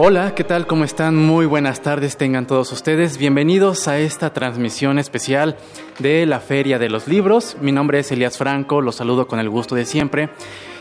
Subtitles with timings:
[0.00, 0.68] Hola, ¿qué tal?
[0.68, 1.16] ¿Cómo están?
[1.16, 3.18] Muy buenas tardes tengan todos ustedes.
[3.18, 5.56] Bienvenidos a esta transmisión especial
[5.98, 7.56] de la Feria de los Libros.
[7.60, 10.30] Mi nombre es Elías Franco, los saludo con el gusto de siempre.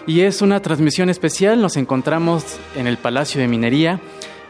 [0.05, 3.99] Y es una transmisión especial, nos encontramos en el Palacio de Minería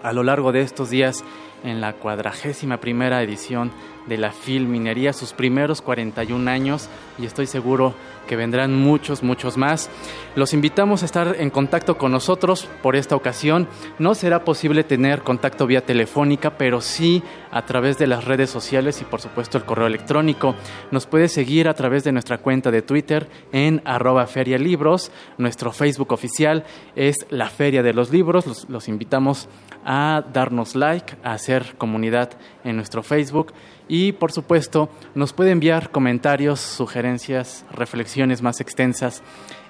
[0.03, 1.25] a lo largo de estos días
[1.65, 3.73] en la cuadragésima primera edición
[4.07, 7.95] de la Filminería, sus primeros 41 años y estoy seguro
[8.27, 9.91] que vendrán muchos, muchos más.
[10.35, 13.69] Los invitamos a estar en contacto con nosotros por esta ocasión.
[13.99, 19.01] No será posible tener contacto vía telefónica, pero sí a través de las redes sociales
[19.01, 20.55] y por supuesto el correo electrónico.
[20.91, 25.13] Nos puede seguir a través de nuestra cuenta de Twitter en arroba ferialibros.
[25.39, 26.65] Nuestro Facebook oficial
[26.97, 28.47] es la Feria de los Libros.
[28.47, 29.49] Los, los invitamos
[29.85, 32.31] a darnos like, a hacer comunidad
[32.65, 33.53] en nuestro Facebook.
[33.89, 39.23] Y por supuesto nos puede enviar comentarios, sugerencias, reflexiones más extensas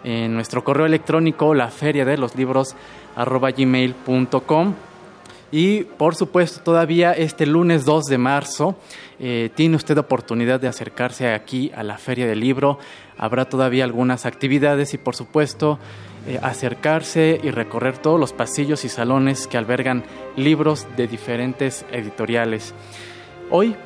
[0.04, 2.76] en nuestro correo electrónico la feria de los libros
[3.16, 4.74] gmail.com
[5.50, 8.76] y por supuesto todavía este lunes 2 de marzo
[9.20, 12.80] eh, tiene usted oportunidad de acercarse aquí a la feria del libro.
[13.16, 15.78] Habrá todavía algunas actividades y por supuesto
[16.26, 20.04] eh, acercarse y recorrer todos los pasillos y salones que albergan
[20.36, 22.74] libros de diferentes editoriales.
[23.50, 23.76] Hoy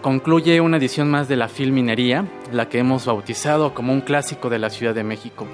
[0.00, 4.58] concluye una edición más de la Filminería, la que hemos bautizado como un clásico de
[4.58, 5.46] la Ciudad de México,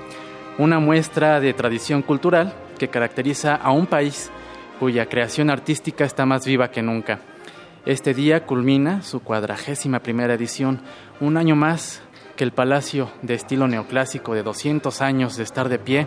[0.57, 4.31] una muestra de tradición cultural que caracteriza a un país
[4.79, 7.19] cuya creación artística está más viva que nunca.
[7.87, 10.81] Este día culmina su cuadragésima primera edición,
[11.21, 12.03] un año más
[12.39, 16.07] que el palacio de estilo neoclásico de 200 años de estar de pie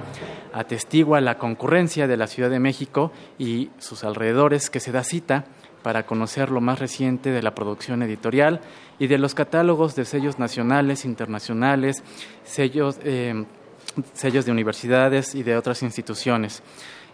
[0.54, 5.44] atestigua la concurrencia de la Ciudad de México y sus alrededores que se da cita
[5.84, 8.62] para conocer lo más reciente de la producción editorial
[8.98, 12.02] y de los catálogos de sellos nacionales, internacionales,
[12.46, 13.44] sellos, eh,
[14.14, 16.64] sellos de universidades y de otras instituciones.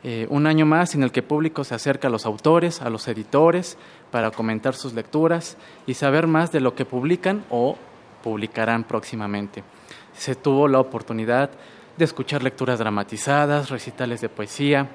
[0.03, 3.07] Eh, un año más en el que público se acerca a los autores, a los
[3.07, 3.79] editores,
[4.11, 5.57] para comentar sus lecturas
[5.87, 7.77] y saber más de lo que publican o
[8.27, 9.63] publicarán próximamente.
[10.11, 11.49] Se tuvo la oportunidad
[11.95, 14.89] de escuchar lecturas dramatizadas, recitales de poesía,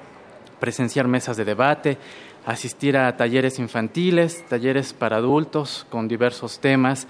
[0.59, 1.97] presenciar mesas de debate,
[2.45, 7.07] asistir a talleres infantiles, talleres para adultos con diversos temas,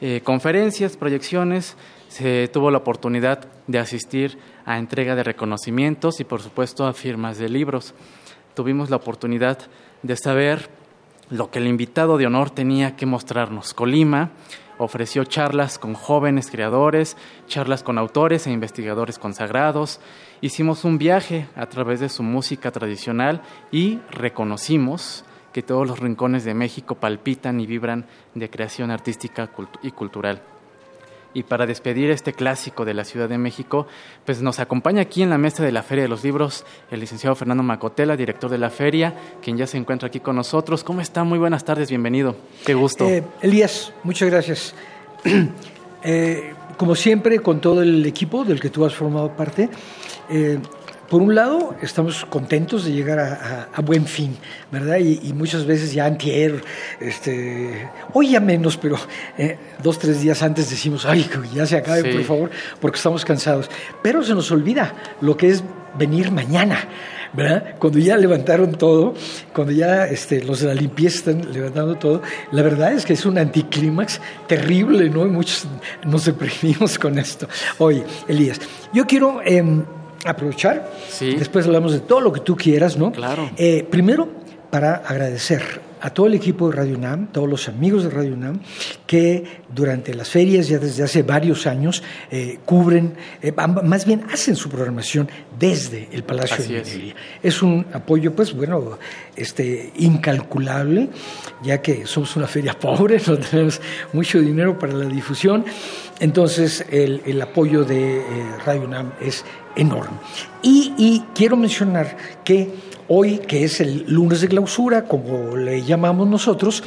[0.00, 1.76] eh, conferencias, proyecciones.
[2.06, 7.36] Se tuvo la oportunidad de asistir a entrega de reconocimientos y por supuesto a firmas
[7.38, 7.94] de libros.
[8.54, 9.58] Tuvimos la oportunidad
[10.04, 10.70] de saber
[11.30, 13.74] lo que el invitado de honor tenía que mostrarnos.
[13.74, 14.30] Colima
[14.78, 20.00] ofreció charlas con jóvenes creadores, charlas con autores e investigadores consagrados,
[20.40, 26.44] hicimos un viaje a través de su música tradicional y reconocimos que todos los rincones
[26.44, 29.50] de México palpitan y vibran de creación artística
[29.82, 30.53] y cultural.
[31.34, 33.86] Y para despedir este clásico de la Ciudad de México,
[34.24, 37.34] pues nos acompaña aquí en la mesa de la Feria de los Libros el licenciado
[37.34, 40.84] Fernando Macotela, director de la feria, quien ya se encuentra aquí con nosotros.
[40.84, 41.24] ¿Cómo está?
[41.24, 42.36] Muy buenas tardes, bienvenido.
[42.64, 43.06] Qué gusto.
[43.08, 44.74] Eh, Elías, muchas gracias.
[46.04, 49.68] eh, como siempre, con todo el equipo del que tú has formado parte,
[50.28, 50.58] eh,
[51.14, 54.36] por un lado, estamos contentos de llegar a, buen fin,
[54.72, 54.96] ¿verdad?
[54.96, 56.60] Y, muchas veces ya antier,
[56.98, 58.96] este, hoy ya menos, pero
[59.38, 62.50] eh, dos, tres días antes decimos, ay, ya se acabe, por favor,
[62.80, 63.70] porque estamos cansados.
[64.02, 65.62] Pero se nos olvida lo que es
[65.96, 66.80] venir mañana.
[67.32, 67.76] ¿verdad?
[67.78, 69.14] Cuando ya levantaron todo,
[69.52, 73.24] cuando ya este, los de la limpieza están levantando todo, la verdad es que es
[73.24, 75.26] un anticlímax terrible, ¿no?
[75.26, 75.66] Y muchos
[76.04, 77.48] nos deprimimos con esto.
[77.78, 78.60] Oye, Elías,
[78.92, 79.84] yo quiero em,
[80.24, 80.90] aprovechar,
[81.20, 83.12] después hablamos de todo lo que tú quieras, ¿no?
[83.12, 83.50] Claro.
[83.56, 84.28] Eh, primero,
[84.70, 88.60] para agradecer a todo el equipo de Radio UNAM, todos los amigos de Radio UNAM,
[89.06, 94.54] que durante las ferias, ya desde hace varios años, eh, cubren, eh, más bien hacen
[94.54, 97.14] su programación desde el Palacio de Minería.
[97.42, 97.62] Es.
[97.62, 98.98] un apoyo, pues bueno,
[99.34, 101.08] este, incalculable,
[101.62, 103.80] ya que somos una feria pobre, no tenemos
[104.12, 105.64] mucho dinero para la difusión,
[106.20, 108.24] entonces el, apoyo de eh,
[108.66, 109.42] Radio UNAM es
[109.74, 110.18] enorme.
[110.62, 112.14] y quiero mencionar
[112.44, 116.82] que hoy, que es el lunes de clausura, como le llamamos nosotros,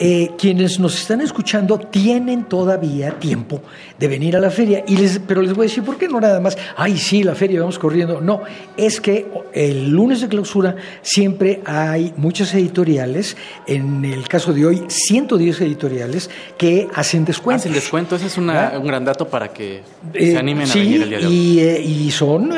[0.00, 3.62] eh, quienes nos están escuchando tienen todavía tiempo
[3.98, 4.84] de venir a la feria.
[4.86, 6.56] Y les, pero les voy a decir, ¿por qué no nada más?
[6.76, 8.20] Ay, sí, la feria, vamos corriendo.
[8.20, 8.42] No,
[8.76, 13.36] es que el lunes de clausura siempre hay muchas editoriales,
[13.66, 17.62] en el caso de hoy, 110 editoriales que hacen descuentos.
[17.62, 21.08] Hacen descuento, ese es un gran dato para que se eh, animen a venir el
[21.08, 21.34] día de hoy.
[21.34, 22.52] Y, eh, y son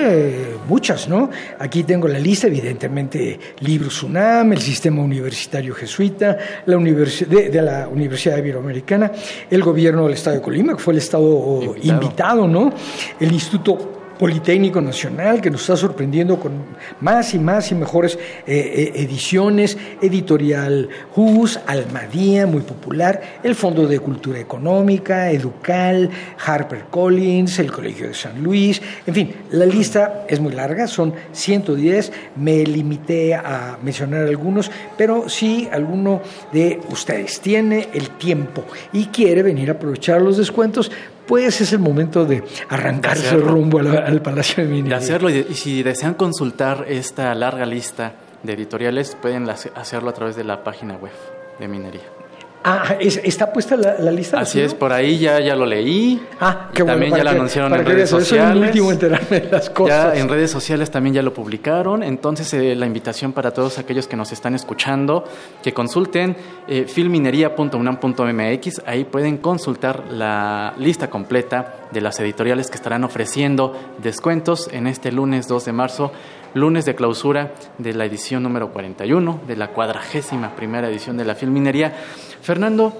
[0.68, 1.30] muchas, ¿no?
[1.58, 6.36] Aquí tengo la lista, evidentemente, Libros UNAM, el Sistema Universitario Jesuita,
[6.66, 9.12] la Universidad de, la Universidad Iberoamericana,
[9.48, 12.72] el gobierno del Estado de Colima, que fue el Estado invitado, invitado ¿no?
[13.18, 16.52] El Instituto Politécnico Nacional, que nos está sorprendiendo con
[17.00, 23.86] más y más y mejores eh, eh, ediciones, Editorial Hus, Almadía, muy popular, el Fondo
[23.86, 26.10] de Cultura Económica, Educal,
[26.44, 31.14] Harper Collins, el Colegio de San Luis, en fin, la lista es muy larga, son
[31.32, 36.20] 110, me limité a mencionar algunos, pero si alguno
[36.52, 40.92] de ustedes tiene el tiempo y quiere venir a aprovechar los descuentos,
[41.30, 44.98] pues es el momento de arrancarse el rumbo al, Palacio de Minería.
[44.98, 50.34] De hacerlo, y, si desean consultar esta larga lista de editoriales, pueden hacerlo a través
[50.34, 51.12] de la página web
[51.60, 52.19] de Minería.
[52.62, 54.38] Ah, ¿está puesta la, lista?
[54.38, 56.22] Así es, por ahí ya, ya lo leí.
[56.40, 56.98] Ah, qué bueno.
[56.98, 58.56] También ya lo anunciaron en redes sociales.
[58.56, 60.14] el último enterarme de las cosas.
[60.14, 62.02] Ya en redes sociales también ya lo publicaron.
[62.02, 65.24] Entonces, eh, la invitación para todos aquellos que nos están escuchando,
[65.62, 66.36] que consulten
[66.68, 68.82] eh, filminería.unam.mx.
[68.84, 75.12] Ahí pueden consultar la lista completa de las editoriales que estarán ofreciendo descuentos en este
[75.12, 76.12] lunes 2 de marzo
[76.54, 81.34] lunes de clausura de la edición número 41, de la cuadragésima primera edición de la
[81.34, 81.94] Filminería.
[82.42, 82.92] Fernando,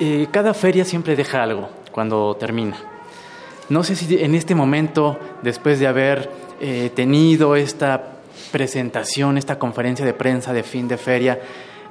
[0.00, 2.76] eh, cada feria siempre deja algo cuando termina.
[3.68, 6.28] No sé si en este momento, después de haber
[6.60, 8.18] eh, tenido esta
[8.52, 11.40] presentación, esta conferencia de prensa de fin de feria,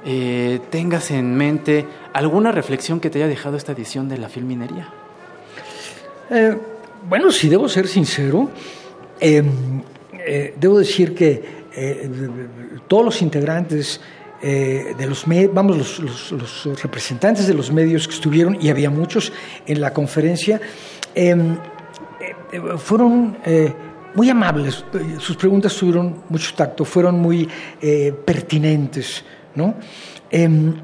[0.04, 4.88] eh, tengas en mente alguna reflexión que te haya dejado esta edición de la Filminería.
[7.08, 8.50] bueno, si debo ser sincero,
[9.20, 9.82] em,
[10.56, 11.56] debo decir que
[12.88, 14.00] todos los integrantes
[14.46, 19.32] eh, de los vamos, los, representantes de los medios que estuvieron, y había muchos
[19.66, 20.60] en la conferencia,
[21.14, 21.56] em,
[22.78, 23.36] fueron
[24.14, 24.84] muy amables,
[25.18, 27.48] sus preguntas tuvieron mucho tacto, fueron muy
[28.24, 29.24] pertinentes.
[29.56, 29.74] ¿no?
[30.30, 30.74] Em,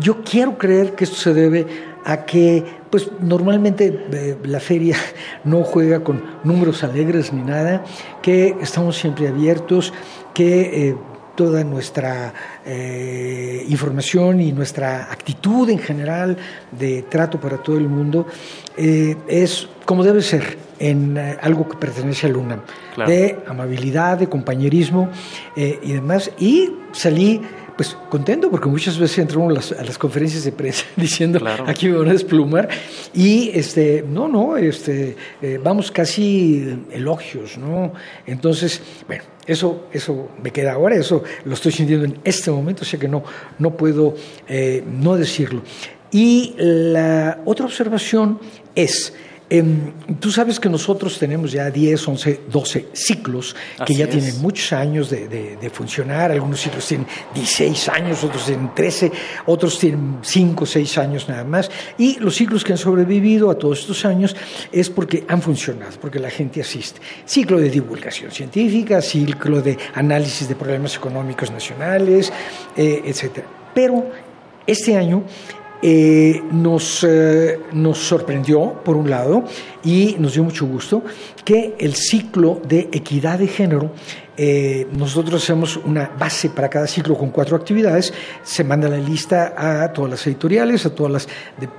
[0.00, 1.66] yo quiero creer que esto se debe
[2.04, 4.96] a que pues normalmente eh, la feria
[5.44, 7.84] no juega con números alegres ni nada,
[8.20, 9.92] que estamos siempre abiertos,
[10.34, 10.96] que eh,
[11.34, 12.32] toda nuestra
[12.64, 16.36] eh, información y nuestra actitud en general
[16.70, 18.26] de trato para todo el mundo
[18.76, 22.60] es como debe ser en algo que pertenece al UNAM,
[23.06, 25.10] de amabilidad, de compañerismo
[25.54, 26.30] y demás.
[26.38, 27.42] Y salí
[27.76, 32.08] pues contento porque muchas veces entramos a las conferencias de prensa diciendo aquí me van
[32.08, 32.68] a desplumar
[33.14, 37.92] y este no no este eh, vamos casi elogios no
[38.26, 42.84] entonces bueno eso eso me queda ahora eso lo estoy sintiendo en este momento o
[42.84, 43.24] sea que no
[43.58, 44.14] no puedo
[44.48, 45.62] eh, no decirlo.
[46.10, 48.38] Y la otra observación
[48.74, 49.14] es
[50.18, 53.54] tú sabes que nosotros tenemos ya 10, 11, 12 ciclos
[53.84, 56.30] que ya tienen muchos años de, funcionar.
[56.30, 59.12] Algunos ciclos tienen 16 años, otros tienen 13,
[59.46, 61.70] otros tienen 5, 6 años nada más.
[61.98, 64.34] Y los ciclos que han sobrevivido a todos estos años
[64.70, 67.00] es porque han funcionado, porque la gente asiste.
[67.26, 72.32] Ciclo de divulgación científica, ciclo de análisis de problemas económicos nacionales,
[72.76, 73.44] eh, etc.
[73.74, 74.06] Pero
[74.66, 75.24] este año
[75.84, 79.42] eh, nos, eh, nos sorprendió, por un lado,
[79.82, 81.02] y nos dio mucho gusto,
[81.44, 83.90] que el ciclo de equidad de género,
[84.36, 89.54] eh, nosotros hacemos una base para cada ciclo con cuatro actividades, se manda la lista
[89.56, 91.28] a todas las editoriales, a todas las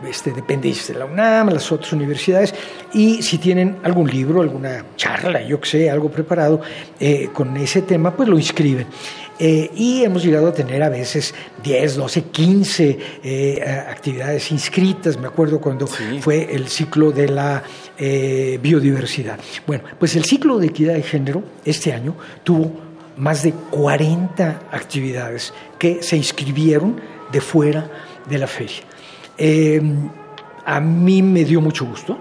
[0.06, 2.54] este, dependencias de la UNAM, a las otras universidades,
[2.94, 6.60] y si tienen algún libro, alguna charla, yo que sé, algo preparado
[7.32, 8.88] con ese tema, pues lo inscriben.
[9.40, 13.00] Eh, y hemos llegado a tener a veces 10, 12, 15
[13.90, 15.20] actividades inscritas.
[15.20, 17.64] Me acuerdo cuando fue el ciclo de la
[17.98, 19.40] eh, biodiversidad.
[19.68, 22.72] Bueno, pues el ciclo de equidad de género este año tuvo
[23.18, 27.00] más de 40 actividades que se inscribieron
[27.32, 27.90] de fuera
[28.28, 28.82] de la feria.
[29.38, 30.10] Em,
[30.66, 32.18] a mí me dio mucho gusto.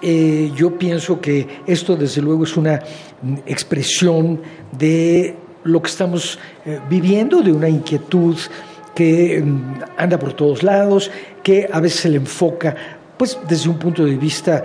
[0.00, 2.80] Eh, yo pienso que esto desde luego es una
[3.46, 4.40] expresión
[4.70, 8.36] de lo que estamos eh, viviendo, de una inquietud
[8.94, 9.60] que em,
[9.96, 11.10] anda por todos lados,
[11.42, 12.74] que a veces se le enfoca
[13.16, 14.64] pues desde un punto de vista,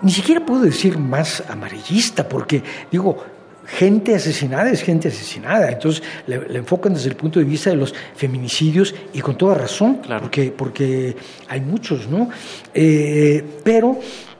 [0.00, 3.22] ni siquiera puedo decir más amarillista, porque digo,
[3.66, 5.70] gente asesinada es gente asesinada.
[5.70, 10.00] Entonces le, enfocan desde el punto de vista de los feminicidios y con toda razón,
[10.20, 11.16] porque, porque
[11.48, 12.30] hay muchos, ¿no?
[12.72, 13.98] Eh, pero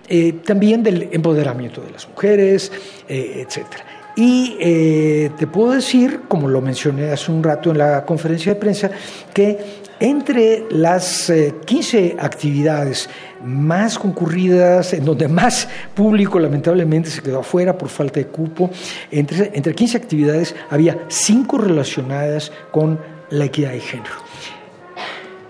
[0.09, 2.73] eh, también del empoderamiento de las mujeres,
[3.09, 3.85] eh, etcétera.
[4.15, 8.91] Y te puedo decir, como lo mencioné hace un rato en la conferencia de prensa,
[9.33, 11.33] que entre las
[11.65, 13.09] 15 actividades
[13.45, 18.71] más concurridas, en donde más público lamentablemente se quedó afuera por falta de cupo.
[19.11, 22.99] Entre, entre 15 actividades había 5 relacionadas con
[23.31, 24.15] la equidad de género.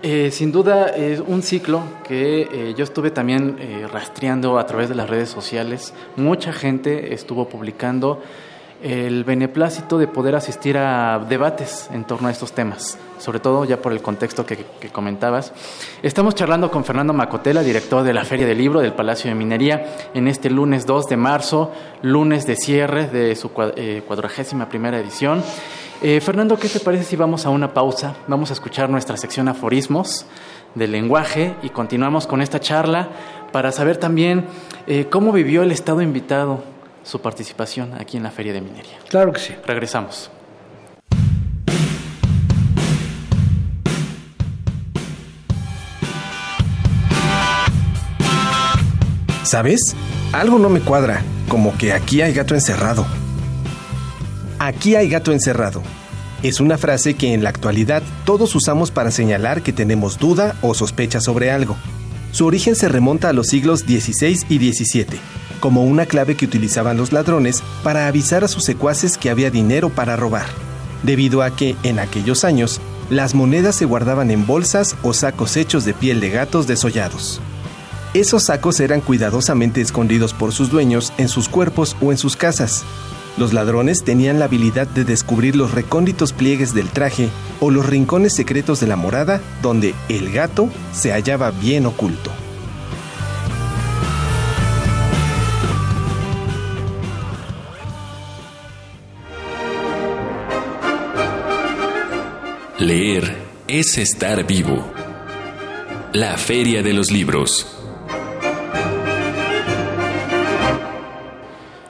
[0.01, 4.89] Eh, sin duda es un ciclo que eh, yo estuve también eh, rastreando a través
[4.89, 5.93] de las redes sociales.
[6.17, 8.21] Mucha gente estuvo publicando
[8.83, 13.77] el beneplácito de poder asistir a debates en torno a estos temas, sobre todo ya
[13.77, 15.53] por el contexto que, comentabas.
[16.03, 19.85] Estamos charlando con Fernando Macotela, director de la Feria del Libro del Palacio de Minería,
[20.13, 21.71] en este lunes 2 de marzo,
[22.01, 25.41] lunes de cierre de su eh, cuadragésima primera edición.
[26.01, 28.17] Eh, Fernando, ¿qué te parece si vamos a una pausa?
[28.27, 30.25] Vamos a escuchar nuestra sección aforismos
[30.75, 33.07] del lenguaje y continuamos con esta charla
[33.53, 34.45] para saber también
[34.87, 36.72] eh, cómo vivió el Estado invitado
[37.03, 38.97] su participación aquí en la Feria de Minería.
[39.09, 39.53] Claro que sí.
[39.65, 40.31] Regresamos.
[49.43, 49.95] ¿Sabes?
[50.31, 53.05] Algo no me cuadra, como que aquí hay gato encerrado.
[54.57, 55.83] Aquí hay gato encerrado.
[56.41, 60.73] Es una frase que en la actualidad todos usamos para señalar que tenemos duda o
[60.73, 61.77] sospecha sobre algo.
[62.31, 66.97] Su origen se remonta a los siglos XVI y XVII como una clave que utilizaban
[66.97, 70.45] los ladrones para avisar a sus secuaces que había dinero para robar,
[71.03, 75.85] debido a que, en aquellos años, las monedas se guardaban en bolsas o sacos hechos
[75.85, 77.39] de piel de gatos desollados.
[78.13, 82.83] Esos sacos eran cuidadosamente escondidos por sus dueños en sus cuerpos o en sus casas.
[83.37, 87.29] Los ladrones tenían la habilidad de descubrir los recónditos pliegues del traje
[87.61, 92.31] o los rincones secretos de la morada donde el gato se hallaba bien oculto.
[102.79, 103.35] Leer
[103.67, 104.91] es estar vivo.
[106.11, 107.67] La Feria de los Libros.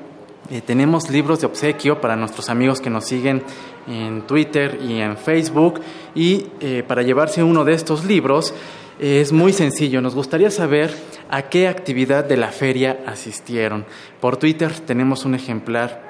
[0.51, 3.41] eh, tenemos libros de obsequio para nuestros amigos que nos siguen
[3.87, 5.81] en Twitter y en Facebook.
[6.13, 8.53] Y eh, para llevarse uno de estos libros,
[8.99, 10.95] es muy sencillo, nos gustaría saber
[11.29, 13.85] a qué actividad de la feria asistieron.
[14.21, 16.04] Por Twitter tenemos un ejemplar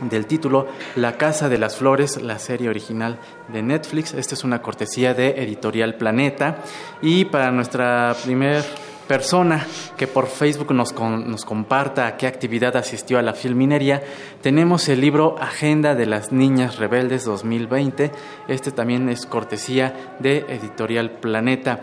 [0.00, 4.14] del título La Casa de las Flores, la serie original de Netflix.
[4.14, 6.58] Esta es una cortesía de Editorial Planeta.
[7.02, 8.64] Y para nuestra primer
[9.08, 14.02] persona que por Facebook nos, nos, comparta a qué actividad asistió a la filminería,
[14.42, 18.12] tenemos el libro Agenda de las Niñas Rebeldes 2020.
[18.48, 21.80] Este también es cortesía de Editorial Planeta.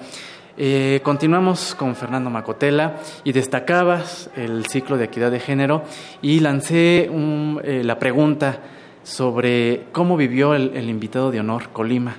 [0.57, 2.95] Eh, continuamos con Fernando Macotela
[3.25, 5.83] y destacabas el ciclo de equidad de género
[6.21, 8.59] y lancé eh, la pregunta
[9.03, 12.15] sobre cómo vivió el, invitado de honor Colima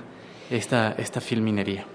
[0.51, 1.85] esta, esta filminería.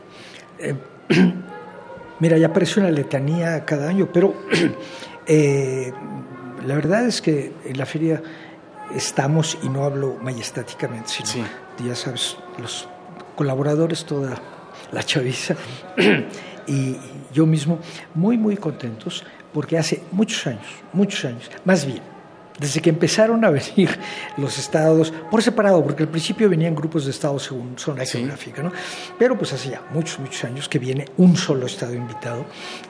[0.59, 0.75] Eh,
[2.19, 4.35] mira, ya aparece una letanía cada año, pero
[5.29, 8.21] la verdad es que en la feria
[8.93, 11.47] estamos, y no hablo majestáticamente, sino,
[11.87, 12.89] ya sabes, los
[13.37, 14.43] colaboradores toda
[14.93, 15.57] la chaviza
[16.67, 16.97] y
[17.33, 17.79] yo mismo
[18.15, 22.01] muy, muy contentos porque hace muchos años, muchos años, más bien,
[22.59, 23.99] desde que empezaron a venir
[24.37, 28.73] los estados por separado, porque al principio venían grupos de estados según zona geográfica, ¿no?
[29.19, 32.45] Pero pues hace ya muchos, muchos años que viene un solo estado invitado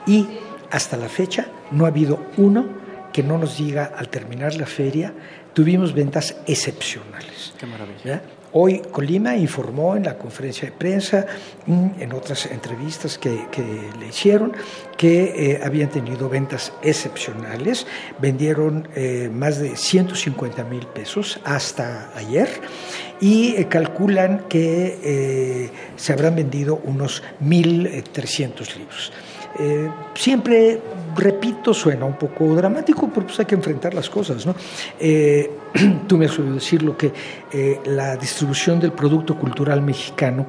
[0.05, 0.27] y
[0.71, 5.13] hasta la fecha no ha habido uno que no nos diga al terminar la feria,
[5.53, 7.53] tuvimos ventas excepcionales.
[7.59, 8.23] Qué maravilla.
[8.55, 11.25] Hoy Colima informó en la conferencia de prensa,
[11.65, 13.47] mm, en otras entrevistas que,
[13.99, 14.53] le hicieron,
[14.95, 17.87] que eh, habían tenido ventas excepcionales,
[18.19, 22.47] vendieron eh, más de 150 mil pesos hasta ayer
[23.19, 29.11] y eh, calculan que se habrán vendido unos 1.300 libros.
[30.13, 30.79] Siempre
[31.15, 34.55] repito, suena un poco dramático, pero pues hay que enfrentar las cosas, ¿no?
[34.99, 35.49] Eh,
[36.07, 37.11] tú me has oído decir lo que
[37.51, 40.47] eh, la distribución del producto cultural mexicano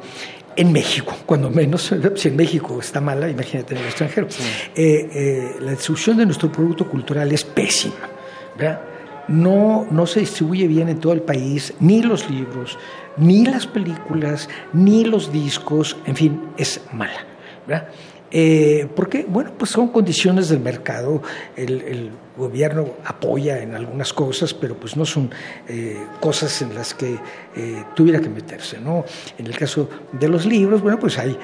[0.57, 4.29] en México, cuando menos, si en México está mala, imagínate en el extranjero.
[4.75, 8.09] Eh, la distribución de nuestro producto cultural es pésima,
[8.57, 8.81] ¿verdad?
[9.27, 12.79] No, no se distribuye bien en todo el país, ni los libros,
[13.17, 17.35] ni las películas, ni los discos, en fin, es mala.
[17.67, 17.89] ¿verdad?
[18.37, 21.23] Eh, porque, bueno, pues son condiciones del mercado.
[21.57, 25.31] El, gobierno apoya en algunas cosas, pero pues no son
[25.69, 27.19] eh, cosas en las que
[27.57, 29.05] eh, tuviera que meterse, ¿no?
[29.39, 31.37] En el caso de los libros, bueno, pues hay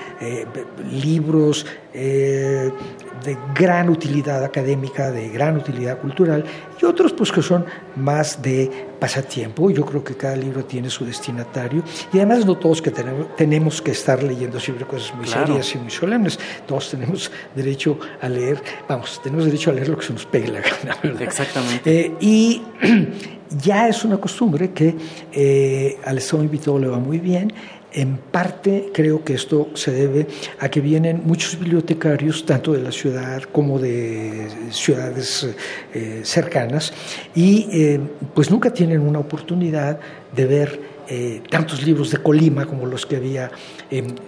[0.91, 6.45] libros de gran utilidad académica, de gran utilidad cultural,
[6.81, 7.67] y otros pues que son
[7.97, 9.71] más de pasatiempo.
[9.71, 11.83] Yo creo que cada libro tiene su destinatario,
[12.13, 15.79] y además no todos que tenemos, tenemos que estar leyendo siempre cosas muy serias y
[15.79, 16.39] muy solemnes.
[16.67, 20.49] Todos tenemos derecho a leer, vamos, tenemos derecho a leer lo que se nos pegue
[20.49, 21.23] la gana, ¿verdad?
[21.23, 22.01] Exactamente.
[22.01, 22.63] Eh, y
[23.63, 24.95] ya es una costumbre que
[25.33, 27.53] eh, al Estado invitado le va muy bien
[27.93, 30.27] en parte creo que esto se debe
[30.59, 35.49] a que vienen muchos bibliotecarios, tanto de la ciudad como de ciudades
[35.95, 36.93] eh, cercanas,
[37.35, 38.01] y eh,
[38.35, 39.99] pues nunca tienen una oportunidad
[40.35, 43.51] de ver eh, tantos libros de Colima como los que había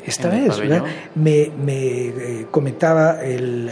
[0.05, 0.61] esta vez.
[1.15, 3.71] Me, me comentaba el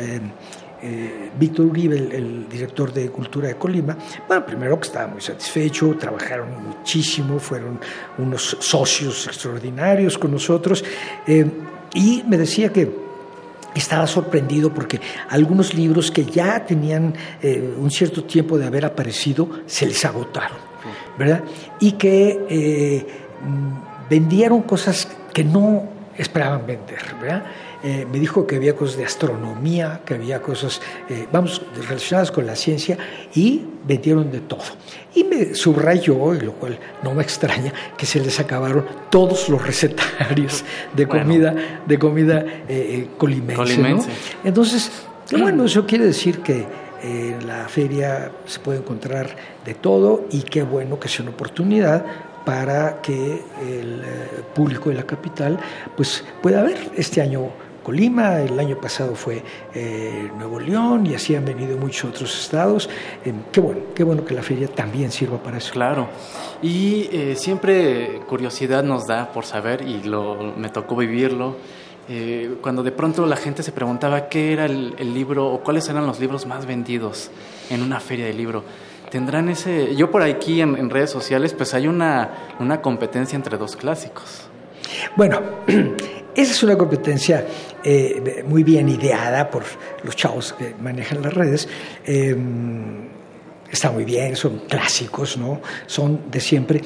[0.82, 3.96] eh, Víctor Uribe, el, director de Cultura de Colima,
[4.26, 7.78] bueno, primero que estaba muy satisfecho, trabajaron muchísimo, fueron
[8.18, 10.84] unos socios extraordinarios con nosotros,
[11.26, 11.46] eh,
[11.94, 12.90] y me decía que
[13.74, 19.48] estaba sorprendido porque algunos libros que ya tenían eh, un cierto tiempo de haber aparecido
[19.66, 20.58] se les agotaron,
[21.18, 21.44] ¿verdad?
[21.78, 23.06] Y que
[24.08, 25.84] vendieron cosas que no
[26.16, 27.44] esperaban vender, ¿verdad?
[27.82, 32.46] Eh, me dijo que había cosas de astronomía, que había cosas, eh, vamos, relacionadas con
[32.46, 32.98] la ciencia
[33.34, 34.62] y vendieron de todo.
[35.14, 39.66] Y me subrayó, y lo cual no me extraña, que se les acabaron todos los
[39.66, 40.62] recetarios
[40.94, 41.54] de comida,
[41.86, 43.80] de comida eh, colimense.
[44.44, 44.90] Entonces,
[45.32, 46.66] bueno, eso quiere decir que
[47.02, 52.04] en la feria se puede encontrar de todo y qué bueno que sea una oportunidad
[52.44, 54.02] para que el
[54.54, 55.58] público de la capital
[55.96, 57.50] pues pueda ver este año
[57.82, 59.42] Colima, el año pasado fue
[59.74, 62.90] eh, Nuevo León y así han venido muchos otros estados.
[63.24, 65.72] Eh, qué bueno, qué bueno que la feria también sirva para eso.
[65.72, 66.08] Claro,
[66.62, 71.56] y eh, siempre curiosidad nos da por saber y lo, me tocó vivirlo.
[72.60, 76.18] cuando de pronto la gente se preguntaba qué era el, libro o cuáles eran los
[76.18, 77.30] libros más vendidos
[77.70, 78.64] en una feria de libro
[79.10, 79.94] tendrán ese...
[79.94, 84.48] Yo por aquí en, en, redes sociales pues hay una, una competencia entre dos clásicos.
[85.16, 85.40] Bueno,
[86.34, 87.44] esa es una competencia
[87.82, 89.64] eh, muy bien ideada por
[90.04, 91.68] los chavos que manejan las redes.
[92.04, 93.08] Em,
[93.70, 95.60] está muy bien, son clásicos, ¿no?
[95.86, 96.82] Son de siempre.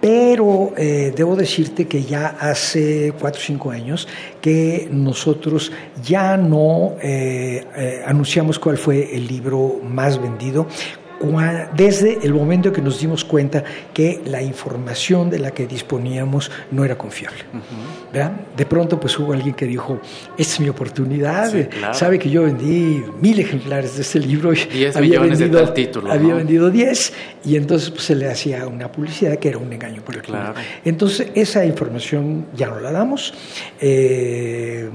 [0.00, 4.08] Pero eh, debo decirte que ya hace cuatro o cinco años
[4.40, 5.70] que nosotros
[6.02, 10.66] ya no eh, anunciamos cuál fue el libro más vendido,
[11.76, 16.84] desde el momento que nos dimos cuenta que la información de la que disponíamos no
[16.84, 17.38] era confiable.
[18.56, 20.00] De pronto pues hubo alguien que dijo,
[20.36, 21.52] esta es mi oportunidad,
[21.92, 26.70] sabe que yo vendí mil ejemplares de este libro y había vendido, título, había vendido
[26.70, 27.12] diez
[27.44, 30.54] y entonces pues, se le hacía una publicidad que era un engaño por el claro.
[30.84, 33.34] Entonces esa información ya no la damos,
[33.80, 34.88] eh,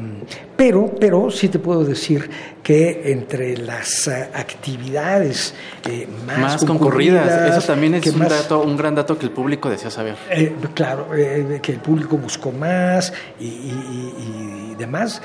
[0.57, 2.29] pero, pero sí te puedo decir
[2.63, 5.53] que entre las eh, actividades
[5.87, 9.91] eh, más, concurridas, eso también es un, dato, un gran dato que el público desea
[9.91, 10.15] saber.
[10.31, 15.21] Eh, claro, que el público buscó más y, demás.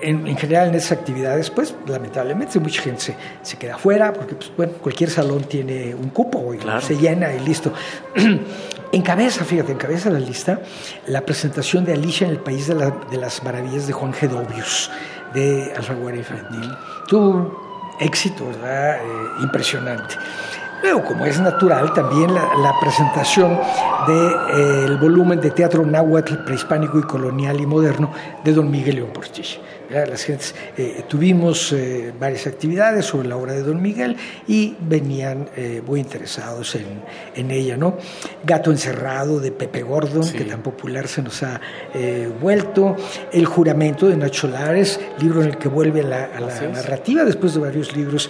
[0.00, 4.50] En, general en esas actividades, pues lamentablemente mucha gente se, se queda afuera porque pues,
[4.56, 7.72] bueno, cualquier salón tiene un cupo y se llena y listo.
[8.96, 10.62] Encabeza, fíjate, encabeza la lista
[11.06, 12.74] la presentación de Alicia en el País de,
[13.10, 14.90] de las Maravillas de Juan Gedovius
[15.34, 16.72] de Alfaguara Infantil.
[17.06, 18.96] Tuvo éxito, ¿verdad?
[18.96, 20.14] Eh, impresionante.
[20.82, 23.58] Luego, como es natural, también la, presentación
[24.06, 28.12] del eh, volumen de teatro náhuatl prehispánico y colonial y moderno
[28.44, 29.58] de don Miguel León Portilla.
[29.88, 34.16] Las gentes, eh, tuvimos eh, varias actividades sobre la obra de Don Miguel
[34.48, 35.48] y venían
[35.86, 37.02] muy interesados en,
[37.36, 37.76] en, ella.
[37.76, 37.96] ¿no?
[38.42, 41.60] Gato Encerrado de Pepe Gordon, que tan popular se nos ha
[42.40, 42.96] vuelto.
[43.32, 47.22] El Juramento de Nacho Lares, libro en el que vuelve a la, a la narrativa
[47.22, 48.28] después de varios libros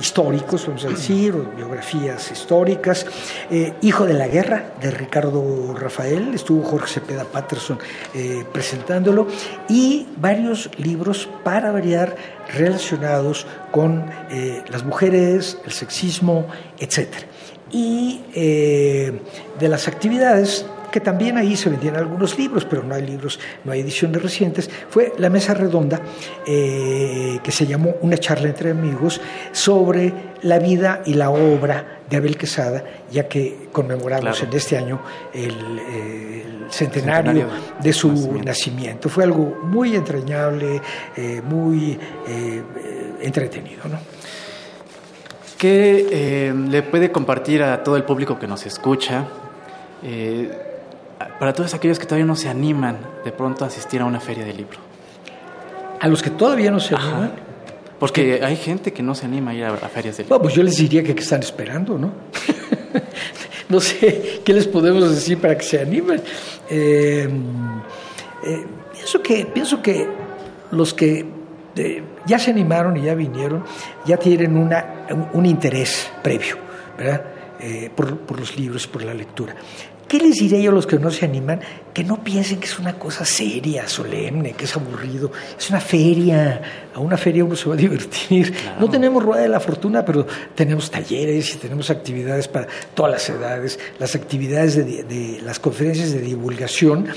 [0.00, 3.06] históricos, vamos a decir, biografías históricas.
[3.50, 7.78] Eh, Hijo de la Guerra, de Ricardo Rafael, estuvo Jorge Cepeda Patterson
[8.14, 9.26] eh, presentándolo,
[9.68, 12.16] y varios libros para variar
[12.54, 16.46] relacionados con eh, las mujeres, el sexismo,
[16.78, 17.08] etc.
[17.72, 23.38] Y de las actividades que también ahí se vendían algunos libros, pero no hay libros,
[23.64, 26.00] no hay ediciones recientes, fue la mesa redonda
[26.46, 29.20] eh, que se llamó Una charla entre amigos
[29.52, 35.00] sobre la vida y la obra de Abel Quesada, ya que conmemoramos en este año
[35.32, 37.48] el, centenario,
[37.80, 39.08] de su nacimiento.
[39.08, 40.80] Fue algo muy entrañable,
[41.16, 42.62] eh, muy eh,
[43.20, 43.82] entretenido.
[43.88, 43.98] ¿no?
[45.58, 49.26] ¿Qué le puede compartir a todo el público que nos escucha?
[51.38, 54.44] Para todos aquellos que todavía no se animan de pronto a asistir a una feria
[54.44, 54.78] de libro?
[56.00, 57.46] A los que todavía no se animan.
[57.98, 60.40] Porque hay gente que no se anima a ir a, ferias de libro.
[60.40, 62.12] pues yo les diría que, están esperando, ¿no?
[63.70, 66.20] no sé qué les podemos decir para que se animen.
[66.68, 67.28] Eh,
[68.44, 70.06] eh, pienso, que, pienso que
[70.72, 71.24] los que
[71.76, 73.64] eh, ya se animaron y ya vinieron,
[74.04, 76.58] ya tienen una, un, interés previo,
[76.98, 77.24] ¿verdad?
[77.94, 79.56] por, por, los libros, por la lectura.
[80.08, 81.60] ¿Qué les diré yo a los que no se animan?
[81.92, 85.32] Que no piensen que es una cosa seria, solemne, que es aburrido.
[85.58, 86.62] Es una feria.
[86.94, 88.54] A una feria uno se va a divertir.
[88.78, 93.28] No tenemos rueda de la fortuna, pero tenemos talleres y tenemos actividades para todas las
[93.28, 93.80] edades.
[93.98, 97.08] Las actividades de, las conferencias de divulgación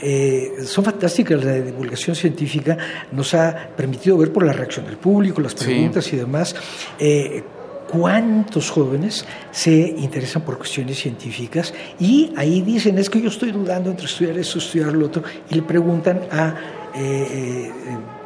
[0.00, 1.44] eh, son fantásticas.
[1.44, 2.78] La de divulgación científica
[3.12, 6.56] nos ha permitido ver por la reacción del público, las preguntas y demás.
[6.98, 7.42] Eh,
[7.90, 13.90] cuántos jóvenes se interesan por cuestiones científicas y ahí dicen, es que yo estoy dudando
[13.90, 16.54] entre estudiar esto, estudiar lo otro, y le preguntan a
[16.94, 17.72] eh, eh,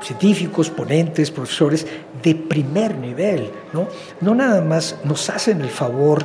[0.01, 1.87] científicos, ponentes, profesores
[2.23, 3.89] de primer nivel, ¿no?
[4.21, 6.25] No nada más nos hacen el favor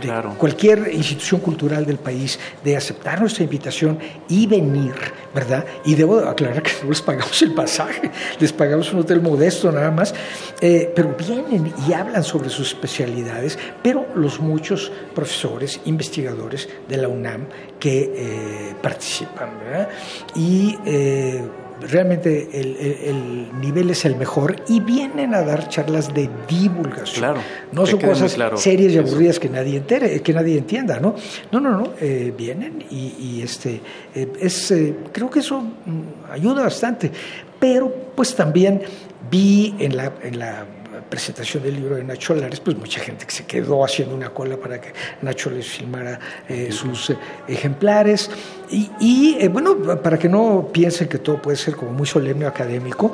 [0.00, 4.94] de cualquier institución cultural del país de aceptar nuestra invitación y venir,
[5.34, 5.64] ¿verdad?
[5.84, 9.90] Y debo aclarar que no les pagamos el pasaje, les pagamos un hotel modesto nada
[9.90, 10.14] más,
[10.60, 17.08] eh, pero vienen y hablan sobre sus especialidades, pero los muchos profesores, investigadores de la
[17.08, 17.46] UNAM
[17.78, 19.88] que eh, participan, ¿verdad?
[20.34, 21.42] Y eh,
[21.80, 27.18] realmente el, nivel es el mejor y vienen a dar charlas de divulgación.
[27.18, 27.40] Claro,
[27.72, 31.14] no son cosas serias y aburridas que nadie entere, que nadie entienda, ¿no?
[31.52, 33.80] No, no, no, eh, vienen y, este
[34.14, 37.10] eh, es eh, creo que eso mm, ayuda bastante,
[37.58, 38.82] pero pues también
[39.30, 40.66] vi en la en la
[41.08, 44.56] presentación del libro de Nacho Lares, pues mucha gente que se quedó haciendo una cola
[44.56, 48.30] para que Nacho les filmara eh, sus eh, ejemplares.
[48.70, 52.48] Y, eh, bueno, para que no piensen que todo puede ser como muy solemne o
[52.48, 53.12] académico,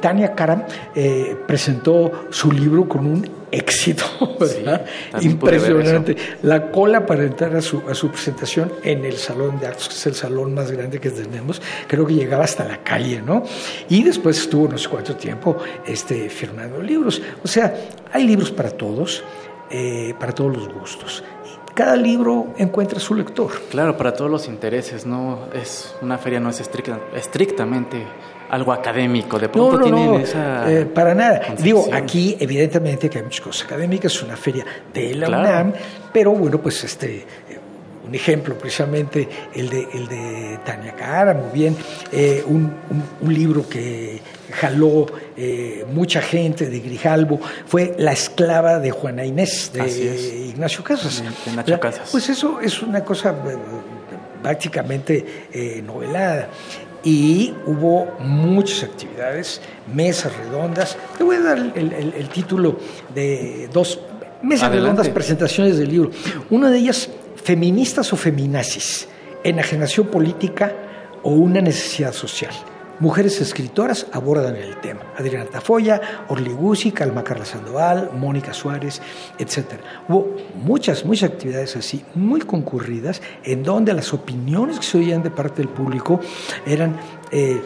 [0.00, 0.62] Tania Karam
[1.48, 4.04] presentó su libro con un éxito,
[5.20, 6.16] Impresionante.
[6.42, 9.94] La cola para entrar a su, a su presentación en el Salón de Actos, que
[9.94, 13.44] es el salón más grande que tenemos, creo que llegaba hasta la calle, ¿no?
[13.88, 17.22] Y después estuvo no sé cuánto tiempo este, firmando libros.
[17.42, 17.74] O sea,
[18.12, 19.22] hay libros para todos,
[19.70, 21.22] eh, para todos los gustos
[21.74, 23.50] cada libro encuentra su lector.
[23.68, 28.06] Claro, para todos los intereses, no es una feria no es estrictamente
[28.54, 31.54] algo académico, de pronto no, no, no, esa eh, para nada.
[31.58, 35.72] Digo, aquí evidentemente que hay muchas cosas académicas, es una feria de la UNAM,
[36.12, 37.26] pero bueno, pues este
[38.06, 41.74] un ejemplo precisamente el de, el de Tania Cara, muy bien,
[42.12, 42.70] eh, un,
[43.22, 44.20] un, libro que
[44.52, 45.06] jaló
[45.38, 51.24] eh, mucha gente de Grijalbo, fue La esclava de Juana Inés, de Ignacio Casas.
[51.64, 52.10] De Casas.
[52.12, 53.34] Pues eso es una cosa
[54.42, 56.50] prácticamente novelada
[57.04, 59.60] y hubo muchas actividades,
[59.92, 60.96] mesas redondas.
[61.18, 62.78] Te voy a dar el, título
[63.14, 64.00] de dos
[64.42, 66.10] mesas redondas, presentaciones del libro.
[66.50, 69.06] Una de ellas, Feministas o Feminazis,
[69.44, 70.72] enajenación política
[71.22, 72.52] o una necesidad social.
[73.00, 75.00] Mujeres escritoras abordan el tema.
[75.18, 79.02] Adriana Tafoya, Orly Guzzi, Calma Carla Sandoval, Mónica Suárez,
[79.38, 79.80] etc.
[80.08, 85.30] Hubo muchas, muchas actividades así, muy concurridas, en donde las opiniones que se oían de
[85.30, 86.20] parte del público
[86.66, 86.96] eran
[87.32, 87.60] eh,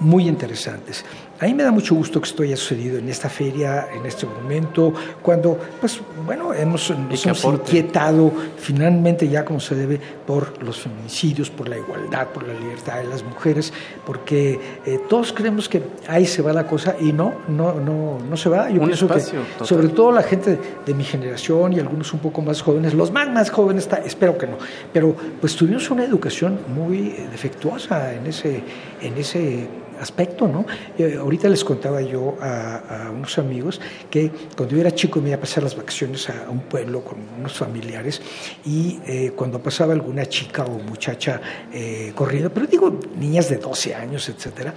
[0.00, 1.04] muy interesantes.
[1.40, 4.26] A mí me da mucho gusto que esto haya sucedido en esta feria, en este
[4.26, 10.80] momento, cuando, pues, bueno, hemos, nos hemos inquietado finalmente ya como se debe por los
[10.80, 13.72] feminicidios, por la igualdad, por la libertad de las mujeres,
[14.04, 18.36] porque eh, todos creemos que ahí se va la cosa y no, no, no, no
[18.36, 18.68] se va.
[18.68, 22.18] Yo Un pienso espacio, que, sobre todo la gente de, mi generación y algunos un
[22.18, 24.58] poco más jóvenes, los más, más jóvenes, está, espero que no,
[24.92, 28.62] pero pues tuvimos una educación muy defectuosa en ese,
[29.00, 29.68] en ese
[30.00, 30.66] aspecto, ¿no?
[30.98, 33.80] Eh, ahorita les contaba yo a, unos amigos
[34.10, 37.18] que cuando yo era chico me iba a pasar las vacaciones a, un pueblo con
[37.38, 38.20] unos familiares
[38.64, 41.40] y eh, cuando pasaba alguna chica o muchacha
[41.72, 44.74] eh, corriendo, pero digo niñas de 12 años, etcétera,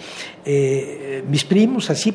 [1.27, 2.13] mis primos así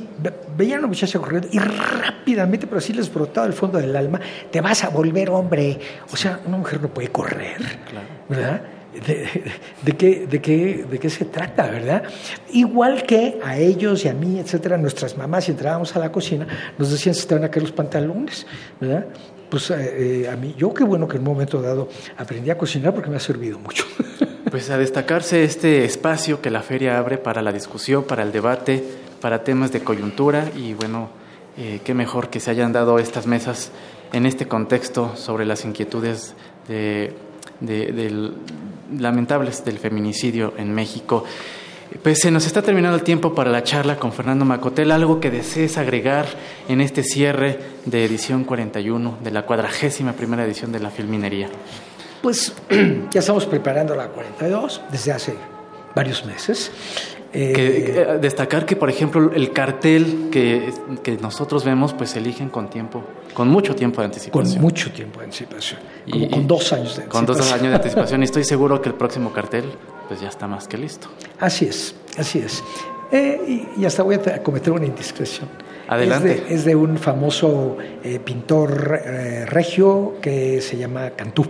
[0.57, 4.21] veían a una muchacha corriendo y rápidamente, pero así les brotaba el fondo del alma,
[4.51, 5.79] te vas a volver hombre.
[6.13, 7.61] O sea, una mujer no puede correr,
[8.29, 8.76] ¿verdad?
[9.01, 12.05] De, qué, de, qué, de qué se trata, ¿verdad?
[12.53, 16.47] Igual que a ellos y a mí, etcétera, nuestras mamás, si entrábamos a la cocina,
[16.79, 18.47] nos decían si estaban a caer los pantalones,
[18.81, 19.07] ¿verdad?
[19.51, 22.59] Pues eh, eh, a mí, yo qué bueno que en un momento dado aprendí a
[22.59, 23.85] cocinar porque me ha servido mucho.
[24.49, 28.83] Pues a destacarse este espacio que la feria abre para la discusión, para el debate,
[29.21, 31.11] para temas de coyuntura y bueno,
[31.59, 33.73] eh, qué mejor que se hayan dado estas mesas
[34.13, 36.35] en este contexto sobre las inquietudes
[36.69, 37.13] de,
[37.61, 38.35] del,
[38.99, 41.25] lamentables del feminicidio en México.
[42.03, 44.91] Pues se nos está terminando el tiempo para la charla con Fernando Macotel.
[44.91, 46.27] ¿Algo que desees agregar
[46.69, 51.49] en este cierre de edición 41 de la cuadragésima primera edición de la Filminería?
[52.23, 52.53] Pues
[53.11, 55.35] ya estamos preparando la 42 desde hace
[55.95, 56.71] varios meses.
[57.39, 60.73] Eh, destacar que, por ejemplo, el cartel que,
[61.03, 64.55] que, nosotros vemos, pues eligen con tiempo, con mucho tiempo de anticipación.
[64.55, 65.81] Con mucho tiempo de anticipación.
[66.11, 67.27] Como con dos años de anticipación.
[67.27, 68.23] Con dos años de anticipación.
[68.23, 69.65] y estoy seguro que el próximo cartel,
[70.09, 71.09] pues ya está más que listo.
[71.39, 72.65] Así es, así es.
[73.13, 75.49] Eh, y, hasta voy a cometer una indiscreción.
[75.89, 76.43] Adelante.
[76.49, 79.03] Es de, un famoso eh, pintor
[79.47, 81.45] regio que se llama Cantú.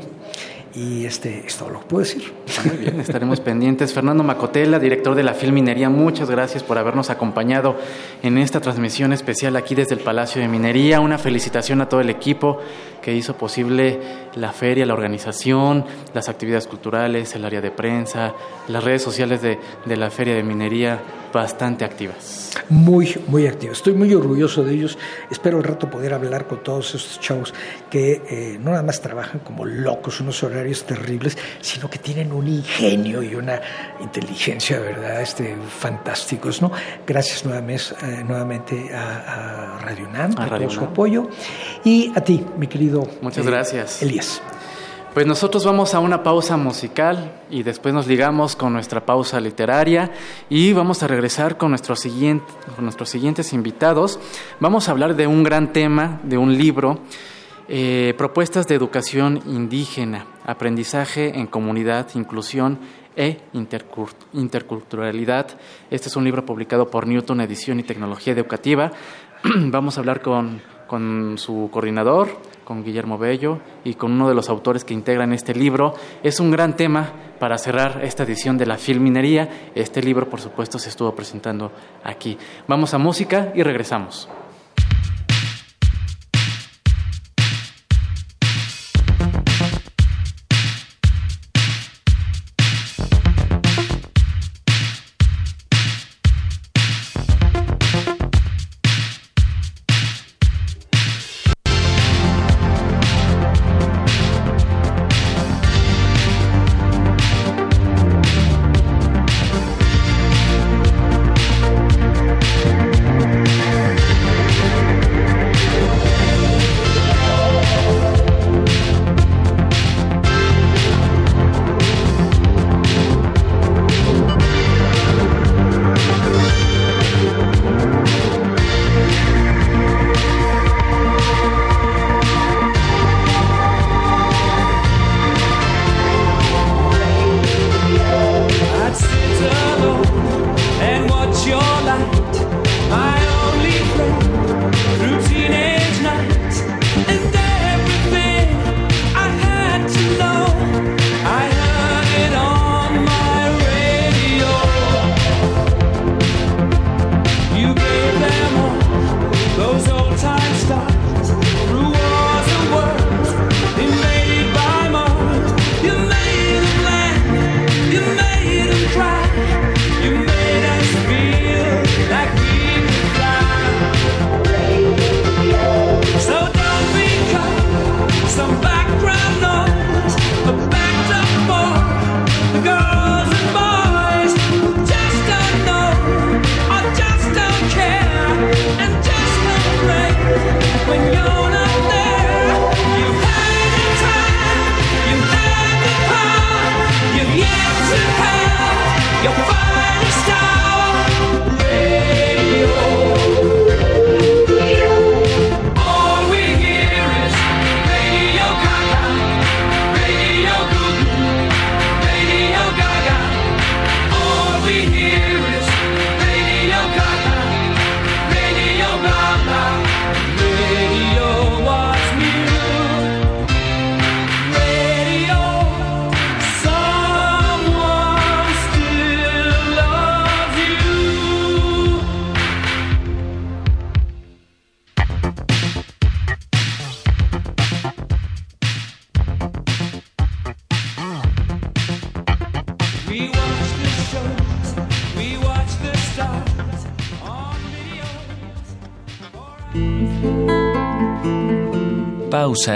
[0.77, 2.35] Y este, esto lo puedo decir.
[2.67, 3.95] Muy bien, estaremos pendientes.
[3.95, 7.77] Fernando Macotela, director de la Filminería, muchas gracias por habernos acompañado
[8.23, 11.01] en esta transmisión especial aquí desde el Palacio de Minería.
[11.01, 12.61] Una felicitación a todo el equipo
[13.07, 14.01] que hizo posible
[14.35, 18.35] la feria, la organización, las actividades culturales, el área de prensa,
[18.67, 21.01] las redes sociales de, de la Feria de Minería
[21.33, 22.53] bastante activas.
[22.69, 23.77] Muy, muy activas.
[23.79, 24.99] Estoy muy orgulloso de ellos.
[25.31, 27.55] Espero el rato poder hablar con todos estos chavos
[27.91, 32.49] que eh, no nada más trabajan como locos, unos horarios terribles, sino que tienen un
[32.49, 33.61] ingenio y una
[34.01, 35.21] inteligencia, ¿verdad?
[35.21, 36.73] Este, fantásticos, ¿no?
[37.07, 41.29] Gracias nuevamente, eh, nuevamente a, Radio UNAM, a por su apoyo.
[41.85, 44.03] Y a ti, mi querido Muchas eh, gracias.
[44.03, 44.43] Elías.
[45.17, 50.13] Pues nosotros vamos a una pausa musical y después nos ligamos con nuestra pausa literaria
[50.51, 54.21] y vamos a regresar con, nuestro siguiente, con nuestros siguientes invitados.
[54.61, 56.99] Vamos a hablar de un gran tema, de un libro,
[57.67, 62.79] eh, Propuestas de Educación Indígena, Aprendizaje en Comunidad, Inclusión
[63.17, 63.41] e
[64.35, 65.59] Interculturalidad.
[65.91, 68.93] Este es un libro publicado por Newton Edición y Tecnología Educativa.
[69.45, 72.29] vamos a hablar con, con su coordinador,
[72.67, 75.95] con Guillermo Bello y con uno de los autores que integran este libro.
[76.25, 79.71] Es un gran tema para cerrar esta edición de la Filminería.
[79.77, 81.71] Este libro, por supuesto, se estuvo presentando
[82.03, 82.37] aquí.
[82.67, 84.29] Vamos a música y regresamos.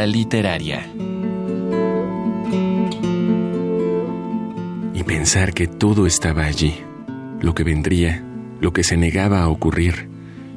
[0.06, 0.86] Literaria.
[4.92, 6.74] Y pensar que todo estaba allí,
[7.40, 8.22] lo que vendría,
[8.60, 10.08] lo que se negaba a ocurrir,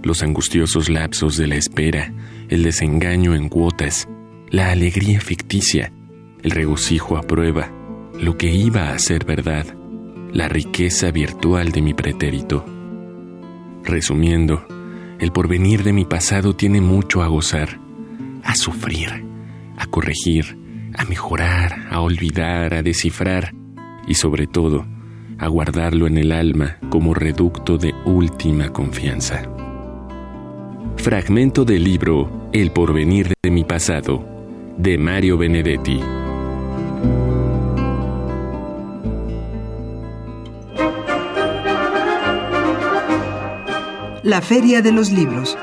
[0.03, 2.13] los angustiosos lapsos de la espera,
[2.49, 4.09] el desengaño en cuotas,
[4.49, 5.93] la alegría ficticia,
[6.43, 7.71] el regocijo a prueba,
[8.19, 9.65] lo que iba a ser verdad,
[10.33, 12.65] la riqueza virtual de mi pretérito.
[13.85, 14.65] Resumiendo,
[15.19, 17.79] el porvenir de mi pasado tiene mucho a gozar,
[18.43, 19.25] a sufrir,
[19.77, 20.57] a corregir,
[20.95, 23.53] a mejorar, a olvidar, a descifrar
[24.07, 24.85] y sobre todo,
[25.39, 29.43] a guardarlo en el alma como reducto de última confianza.
[30.97, 34.25] Fragmento del libro El porvenir de mi pasado,
[34.77, 35.99] de Mario Benedetti.
[44.23, 45.57] La Feria de los Libros.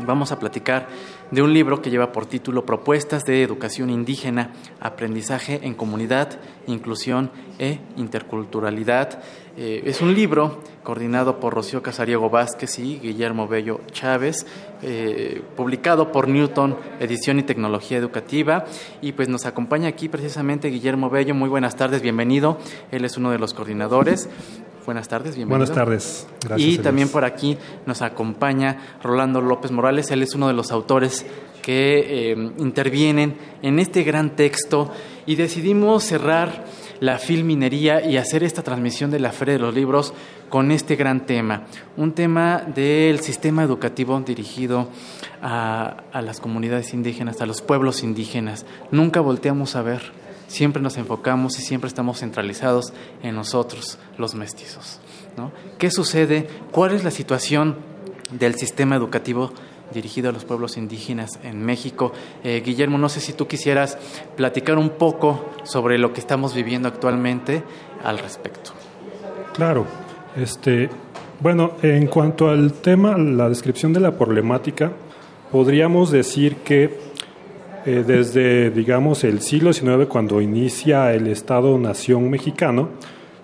[0.00, 0.86] Vamos a platicar
[1.32, 7.30] de un libro que lleva por título Propuestas de Educación Indígena, Aprendizaje en Comunidad, Inclusión
[7.58, 9.22] e Interculturalidad.
[9.56, 14.46] Eh, es un libro coordinado por Rocío Casariego Vázquez y Guillermo Bello Chávez,
[14.82, 18.66] eh, publicado por Newton Edición y Tecnología Educativa.
[19.00, 21.34] Y pues nos acompaña aquí precisamente Guillermo Bello.
[21.34, 22.58] Muy buenas tardes, bienvenido.
[22.90, 24.28] Él es uno de los coordinadores.
[24.84, 25.58] Buenas tardes, bienvenido.
[25.58, 26.68] Buenas tardes, gracias.
[26.68, 31.24] Y también por aquí nos acompaña Rolando López Morales, él es uno de los autores
[31.62, 34.90] que eh, intervienen en este gran texto
[35.24, 36.64] y decidimos cerrar
[36.98, 40.12] la filminería y hacer esta transmisión de la Feria de los Libros
[40.48, 41.62] con este gran tema,
[41.96, 44.88] un tema del sistema educativo dirigido
[45.40, 48.66] a, a las comunidades indígenas, a los pueblos indígenas.
[48.90, 50.21] Nunca volteamos a ver
[50.52, 55.00] siempre nos enfocamos y siempre estamos centralizados en nosotros, los mestizos.
[55.36, 55.50] ¿no?
[55.78, 56.46] ¿Qué sucede?
[56.70, 57.76] ¿Cuál es la situación
[58.30, 59.50] del sistema educativo
[59.94, 62.12] dirigido a los pueblos indígenas en México?
[62.44, 63.96] Eh, Guillermo, no sé si tú quisieras
[64.36, 67.62] platicar un poco sobre lo que estamos viviendo actualmente
[68.04, 68.72] al respecto.
[69.54, 69.86] Claro,
[70.36, 70.90] este,
[71.40, 74.92] bueno, en cuanto al tema, la descripción de la problemática,
[75.50, 77.11] podríamos decir que
[77.84, 82.90] eh, desde, digamos, el siglo XIX, cuando inicia el Estado-Nación mexicano,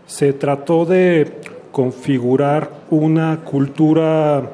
[0.06, 1.40] se trató de
[1.72, 4.50] configurar una cultura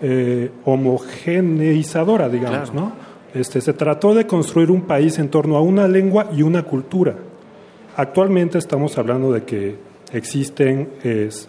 [0.00, 2.92] eh, homogeneizadora, digamos, ¿no?
[3.34, 7.14] Este, se trató de construir un país en torno a una lengua y una cultura.
[7.96, 9.76] Actualmente estamos hablando de que
[10.12, 10.88] existen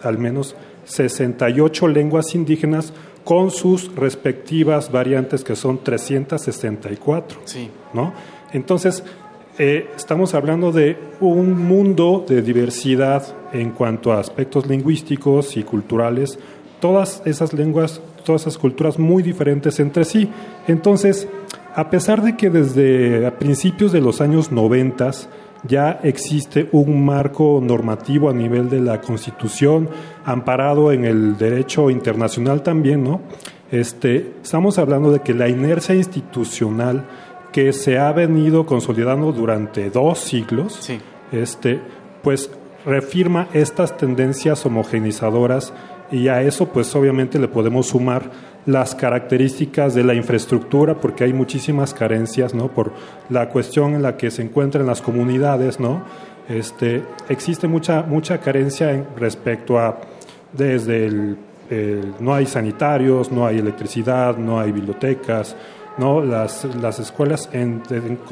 [0.02, 2.92] al menos 68 lenguas indígenas
[3.28, 7.40] con sus respectivas variantes que son 364.
[7.44, 7.68] Sí.
[7.92, 8.14] ¿no?
[8.54, 9.04] Entonces,
[9.58, 13.22] eh, estamos hablando de un mundo de diversidad
[13.52, 16.38] en cuanto a aspectos lingüísticos y culturales,
[16.80, 20.30] todas esas lenguas, todas esas culturas muy diferentes entre sí.
[20.66, 21.28] Entonces,
[21.74, 25.10] a pesar de que desde a principios de los años 90
[25.64, 29.88] ya existe un marco normativo a nivel de la Constitución,
[30.24, 33.20] amparado en el derecho internacional también, ¿no?
[33.70, 37.06] Este, estamos hablando de que la inercia institucional
[37.52, 40.88] que se ha venido consolidando durante dos siglos,
[41.32, 41.80] este,
[42.22, 42.50] pues
[42.86, 45.72] refirma estas tendencias homogenizadoras
[46.10, 48.30] y a eso pues obviamente le podemos sumar
[48.68, 52.68] las características de la infraestructura, porque hay muchísimas carencias, ¿no?
[52.68, 52.92] Por
[53.30, 56.02] la cuestión en la que se encuentran las comunidades, ¿no?
[56.50, 59.98] Este, existe mucha, mucha carencia en, respecto a,
[60.52, 61.38] desde el,
[62.20, 65.56] no hay sanitarios, no hay electricidad, no hay bibliotecas,
[65.98, 66.20] ¿no?
[66.20, 67.82] Las, las escuelas, en,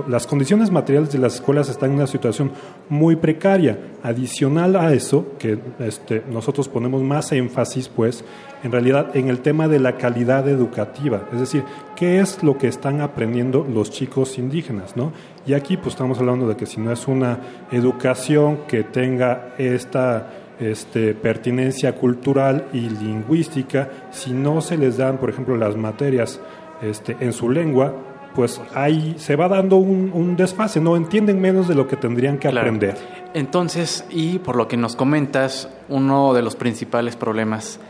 [0.09, 2.53] las condiciones materiales de las escuelas están en una situación
[2.89, 3.79] muy precaria.
[4.03, 8.25] Adicional a eso, que este, nosotros ponemos más énfasis, pues,
[8.63, 11.65] en realidad en el tema de la calidad educativa, es decir,
[11.95, 15.13] qué es lo que están aprendiendo los chicos indígenas, ¿no?
[15.47, 17.39] Y aquí pues estamos hablando de que si no es una
[17.71, 25.31] educación que tenga esta este, pertinencia cultural y lingüística, si no se les dan, por
[25.31, 26.41] ejemplo, las materias
[26.83, 27.95] este, en su lengua,
[28.35, 32.49] pues ahí se va dando un, desfase, no entienden menos de lo que tendrían que
[32.49, 32.97] aprender.
[33.33, 37.81] Entonces, y por lo que nos comentas, uno de los principales problemas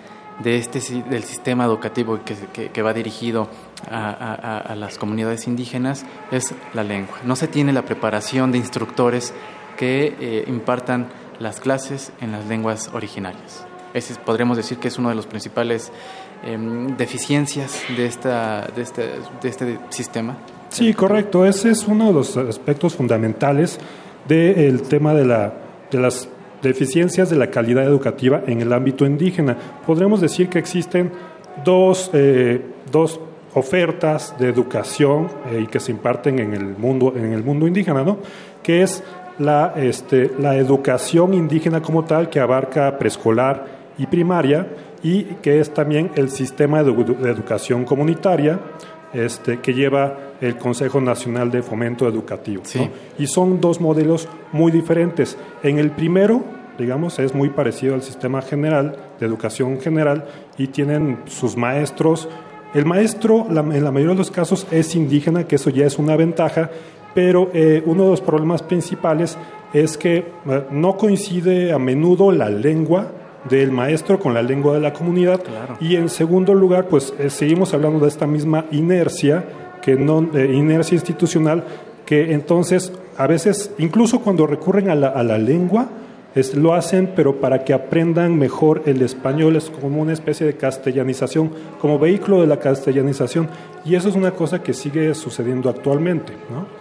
[0.42, 3.48] de este, del sistema educativo que, que, va dirigido
[3.90, 7.16] a, las comunidades indígenas es la lengua.
[7.24, 9.34] No se tiene la preparación de instructores
[9.76, 11.08] que eh, impartan
[11.38, 13.66] las clases en las lenguas originarias.
[13.94, 15.90] Ese podríamos decir que es uno de los principales
[16.44, 19.02] em, deficiencias de, esta, de, este,
[19.42, 20.36] de este sistema.
[20.68, 21.46] Sí, correcto.
[21.46, 23.78] Ese es uno de los aspectos fundamentales
[24.28, 25.54] del tema de, la,
[25.90, 26.28] de las
[26.62, 29.56] deficiencias de la calidad educativa en el ámbito indígena.
[29.86, 31.12] Podremos decir que existen
[31.64, 33.20] dos, eh, dos
[33.54, 38.04] ofertas de educación eh, y que se imparten en el mundo, en el mundo indígena,
[38.04, 38.18] ¿no?
[38.62, 39.02] que es
[39.38, 43.64] la, este, la educación indígena como tal, que abarca preescolar
[43.98, 44.66] y primaria,
[45.02, 46.90] y que es también el sistema de,
[47.30, 48.60] educación comunitaria,
[49.12, 52.62] este, que lleva el Consejo Nacional de Fomento Educativo.
[53.18, 55.38] Y son dos modelos muy diferentes.
[55.62, 56.42] En el primero,
[56.78, 60.24] digamos, es muy parecido al sistema general de educación general
[60.58, 62.28] y tienen sus maestros.
[62.74, 66.16] El maestro, en la mayoría de los casos, es indígena, que eso ya es una
[66.16, 66.70] ventaja,
[67.14, 69.38] pero eh, uno de los problemas principales
[69.72, 73.10] es que eh, no coincide a menudo la lengua
[73.48, 75.40] del maestro con la lengua de la comunidad.
[75.80, 79.44] Y en segundo lugar pues eh, seguimos hablando de esta misma inercia
[79.82, 81.64] que no inercia institucional
[82.04, 85.88] que entonces a veces incluso cuando recurren a la, lengua
[86.54, 91.50] lo hacen pero para que aprendan mejor el español es como una especie de castellanización
[91.80, 93.48] como vehículo de la castellanización.
[93.84, 96.75] Y eso es una cosa que sigue sucediendo actualmente ¿no?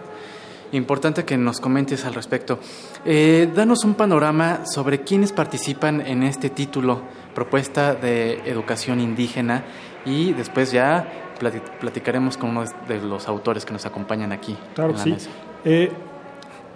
[0.76, 2.60] Importante que nos comentes al respecto.
[3.06, 7.02] Eh, danos un panorama sobre quiénes participan en este título,
[7.34, 9.64] propuesta de educación indígena,
[10.06, 11.32] y después ya
[11.80, 14.58] platicaremos con uno de los autores que nos acompañan aquí.
[14.74, 15.16] Claro, sí.
[15.64, 15.92] Eh,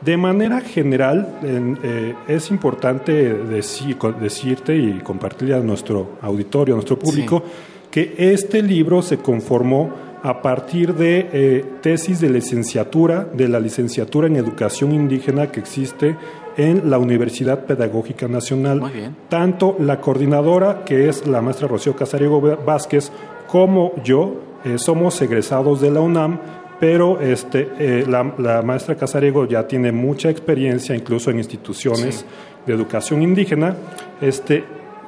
[0.01, 6.97] de manera general, eh, es importante decir, decirte y compartirle a nuestro auditorio, a nuestro
[6.97, 7.43] público,
[7.91, 14.27] que este libro se conformó a partir de eh, tesis de licenciatura, de la licenciatura
[14.27, 16.15] en educación indígena que existe
[16.57, 18.81] en la Universidad Pedagógica Nacional.
[19.29, 23.11] Tanto la coordinadora, que es la maestra Rocío Casariego Vázquez,
[23.47, 26.39] como yo eh, somos egresados de la UNAM,
[26.79, 32.25] pero este, eh, la, maestra Casariego ya tiene mucha experiencia, incluso en instituciones
[32.65, 33.75] de educación indígena.
[34.21, 34.63] Este,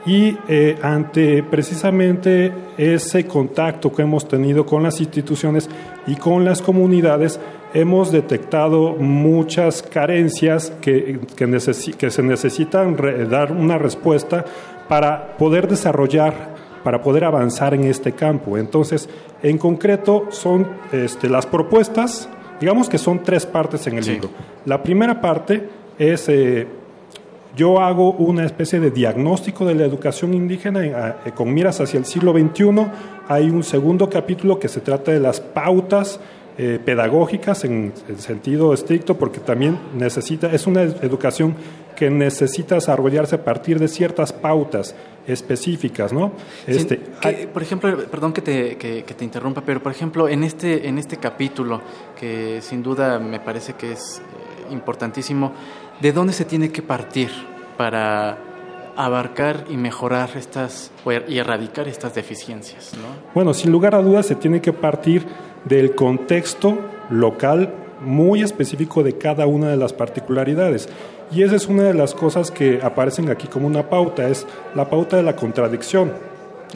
[0.05, 5.69] y eh, ante precisamente ese contacto que hemos tenido con las instituciones
[6.07, 7.39] y con las comunidades,
[7.73, 12.97] hemos detectado muchas carencias que, que, se necesitan
[13.29, 14.43] dar una respuesta
[14.89, 18.57] para poder desarrollar, para poder avanzar en este campo.
[18.57, 19.07] Entonces,
[19.43, 22.27] en concreto, son este, las propuestas,
[22.59, 24.29] digamos que son tres partes en el libro.
[24.65, 26.27] La primera parte es...
[26.27, 26.67] Eh,
[27.55, 30.85] yo hago una especie de diagnóstico de la educación indígena
[31.25, 32.87] eh, con miras hacia el siglo XXI.
[33.27, 36.19] Hay un segundo capítulo que se trata de las pautas
[36.57, 41.55] eh, pedagógicas en, sentido estricto, porque también necesita, es una educación
[41.95, 44.93] que necesita desarrollarse a partir de ciertas pautas
[45.25, 46.33] específicas, ¿no?
[46.67, 46.97] Este,
[47.53, 51.17] por ejemplo, perdón que te, que te, interrumpa, pero por ejemplo, en este, en este
[51.17, 51.81] capítulo,
[52.19, 55.53] que sin duda me parece que es eh, importantísimo,
[56.01, 57.29] ¿de dónde se tiene que partir
[57.77, 58.37] para
[58.95, 60.91] abarcar y mejorar estas
[61.27, 62.91] y erradicar estas deficiencias?
[63.33, 65.25] Bueno, sin lugar a dudas se tiene que partir
[65.65, 66.77] del contexto
[67.09, 70.89] local muy específico de cada una de las particularidades.
[71.31, 74.45] Y esa es una de las cosas que aparecen aquí como una pauta, es
[74.75, 76.11] la pauta de la contradicción.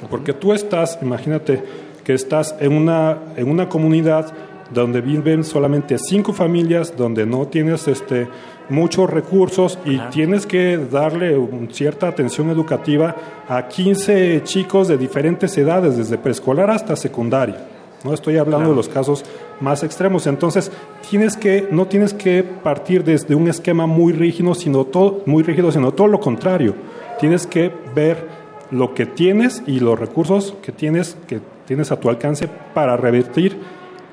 [0.10, 1.64] Porque tú estás, imagínate
[2.04, 4.32] que estás en una, en una comunidad
[4.72, 8.28] donde viven solamente cinco familias, donde no tienes este,
[8.70, 11.38] muchos recursos y tienes que darle
[11.72, 13.16] cierta atención educativa
[13.48, 17.58] a 15 chicos de diferentes edades, desde preescolar hasta secundaria.
[18.04, 19.26] No estoy hablando de los casos
[19.60, 20.28] más extremos.
[20.28, 20.72] Entonces,
[21.10, 25.72] tienes que, no tienes que partir desde un esquema muy rígido, sino todo, muy rígido,
[25.72, 26.76] sino todo lo contrario.
[27.20, 28.28] Tienes que ver
[28.70, 33.58] lo que tienes y los recursos que tienes, que tienes a tu alcance para revertir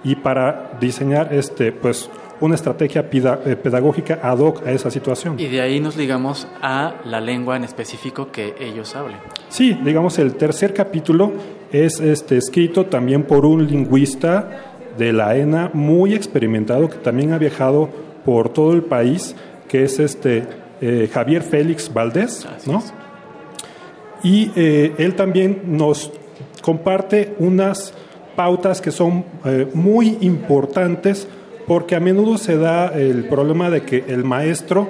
[0.05, 5.39] y para diseñar este, pues, una estrategia eh, pedagógica ad hoc a esa situación.
[5.39, 9.19] Y de ahí nos ligamos a la lengua en específico que ellos hablen.
[9.49, 11.33] Sí, digamos, el tercer capítulo
[11.71, 17.39] es este, escrito también por un lingüista de la ENA muy experimentado que también ha
[17.39, 17.89] viajado
[18.25, 19.37] por todo el país,
[19.69, 20.45] que es este
[20.81, 22.83] eh, Javier Félix Valdés, ¿no?
[24.25, 26.13] Y eh, él también nos
[26.61, 27.95] comparte unas
[28.37, 29.25] pautas que son
[29.75, 31.29] muy importantes
[31.67, 34.89] porque a menudo se da el problema de que el maestro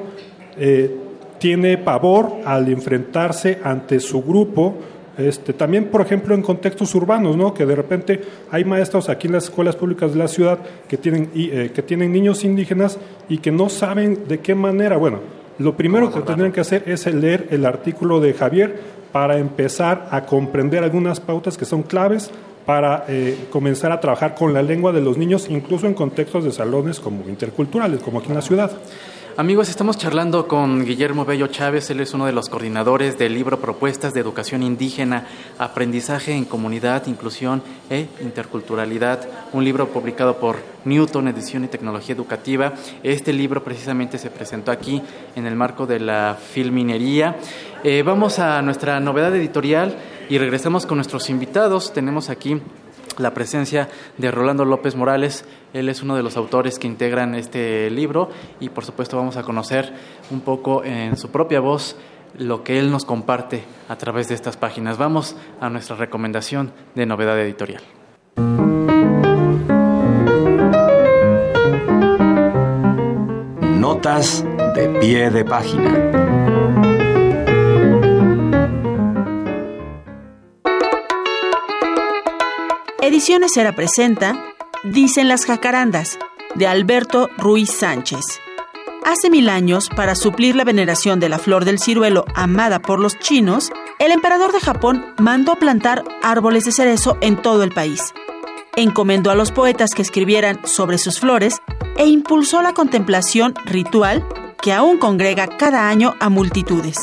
[0.59, 0.95] eh,
[1.38, 4.74] tiene pavor al enfrentarse ante su grupo
[5.18, 7.53] Este, también, por ejemplo, en contextos urbanos, ¿no?
[7.53, 11.28] que de repente hay maestros aquí en las escuelas públicas de la ciudad que tienen,
[11.34, 14.97] eh, que tienen niños indígenas y que no saben de qué manera.
[14.97, 15.18] Bueno,
[15.59, 18.80] lo primero que tendrían que hacer es leer el artículo de Javier
[19.12, 22.30] para empezar a comprender algunas pautas que son claves
[22.66, 26.52] para eh, comenzar a trabajar con la lengua de los niños, incluso en contextos de
[26.52, 28.70] salones como interculturales, como aquí en la ciudad.
[29.38, 33.58] Amigos, estamos charlando con Guillermo Bello Chávez, él es uno de los coordinadores del libro
[33.58, 35.26] Propuestas de Educación Indígena,
[35.58, 42.74] Aprendizaje en Comunidad, Inclusión e Interculturalidad, un libro publicado por Newton, Edición y Tecnología Educativa.
[43.02, 45.00] Este libro precisamente se presentó aquí
[45.34, 47.36] en el marco de la Filminería.
[47.84, 49.96] Eh, vamos a nuestra novedad editorial
[50.33, 51.93] y regresamos con nuestros invitados.
[51.93, 52.59] Tenemos aquí
[53.18, 55.45] la presencia de Rolando López Morales.
[55.74, 59.43] Él es uno de los autores que integran este libro y por supuesto vamos a
[59.43, 59.93] conocer
[60.30, 61.97] un poco en su propia voz
[62.39, 64.97] lo que él nos comparte a través de estas páginas.
[64.97, 67.83] Vamos a nuestra recomendación de novedad editorial.
[73.78, 76.51] Notas de pie de página.
[83.28, 84.36] Era presenta
[84.82, 86.18] Dicen las jacarandas,
[86.56, 88.40] de Alberto Ruiz Sánchez.
[89.04, 93.16] Hace mil años, para suplir la veneración de la flor del ciruelo amada por los
[93.20, 93.70] chinos,
[94.00, 98.12] el emperador de Japón mandó plantar árboles de cerezo en todo el país.
[98.74, 101.62] Encomendó a los poetas que escribieran sobre sus flores
[101.96, 104.26] e impulsó la contemplación ritual
[104.60, 106.96] que aún congrega cada año a multitudes.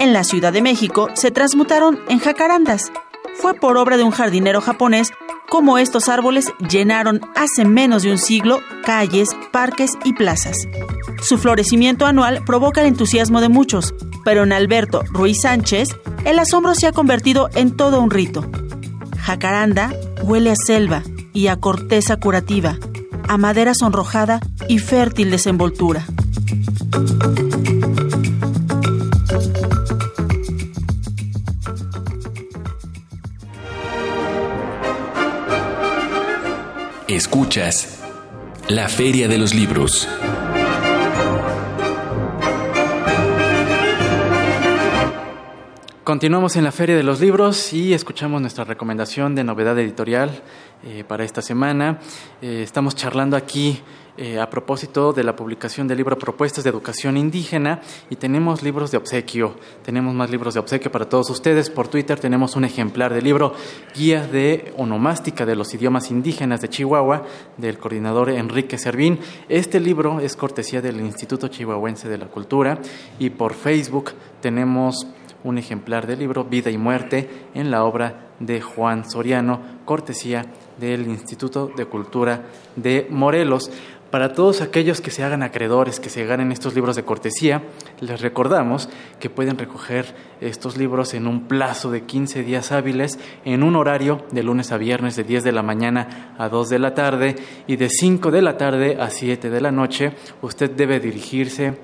[0.00, 2.92] En la Ciudad de México se transmutaron en jacarandas,
[3.36, 5.12] fue por obra de un jardinero japonés
[5.48, 10.56] como estos árboles llenaron hace menos de un siglo calles, parques y plazas.
[11.22, 16.74] Su florecimiento anual provoca el entusiasmo de muchos, pero en Alberto Ruiz Sánchez el asombro
[16.74, 18.44] se ha convertido en todo un rito.
[19.18, 22.78] Jacaranda huele a selva y a corteza curativa,
[23.28, 26.04] a madera sonrojada y fértil desenvoltura.
[37.14, 38.00] Escuchas
[38.66, 40.08] La Feria de los Libros.
[46.02, 50.42] Continuamos en la Feria de los Libros y escuchamos nuestra recomendación de novedad editorial
[50.84, 52.00] eh, para esta semana.
[52.42, 53.80] Eh, estamos charlando aquí
[54.16, 58.92] eh, a propósito de la publicación del libro Propuestas de Educación Indígena y tenemos libros
[58.92, 61.68] de obsequio, tenemos más libros de obsequio para todos ustedes.
[61.68, 63.54] Por Twitter tenemos un ejemplar del libro
[63.92, 67.24] Guía de Onomástica de los Idiomas Indígenas de Chihuahua
[67.56, 69.18] del coordinador Enrique Servín.
[69.48, 72.78] Este libro es cortesía del Instituto Chihuahuense de la Cultura
[73.18, 75.08] y por Facebook tenemos
[75.44, 80.46] un ejemplar del libro Vida y Muerte en la obra de Juan Soriano, cortesía
[80.78, 83.70] del Instituto de Cultura de Morelos.
[84.14, 87.62] Para todos aquellos que se hagan acreedores, que se ganen estos libros de cortesía,
[87.98, 88.88] les recordamos
[89.18, 94.24] que pueden recoger estos libros en un plazo de 15 días hábiles, en un horario
[94.30, 97.34] de lunes a viernes de 10 de la mañana a 2 de la tarde
[97.66, 100.12] y de 5 de la tarde a 7 de la noche.
[100.42, 101.76] Usted debe dirigirse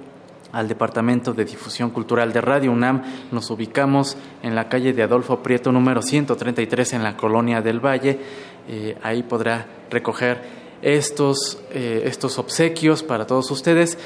[0.53, 3.03] al Departamento de Difusión Cultural de Radio UNAM.
[3.33, 8.21] Nos ubicamos en la calle de Adolfo Prieto número 133 en la Colonia del Valle.
[8.69, 13.99] Eh, ahí podrá recoger estos, eh, estos obsequios para todos ustedes.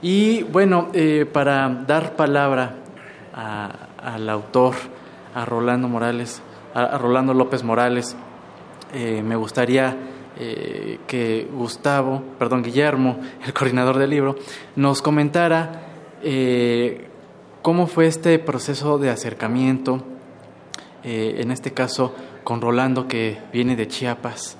[0.00, 2.76] Y bueno, eh, para dar palabra
[3.34, 4.74] al autor,
[5.34, 6.42] a Rolando Morales,
[6.74, 8.16] a, Rolando López Morales,
[8.92, 10.08] eh, me gustaría
[11.06, 14.34] que Gustavo, perdón, Guillermo, el coordinador del libro,
[14.74, 15.82] nos comentara
[17.60, 20.02] cómo fue este proceso de acercamiento,
[21.04, 22.12] en este caso
[22.42, 24.56] con Rolando que viene de Chiapas,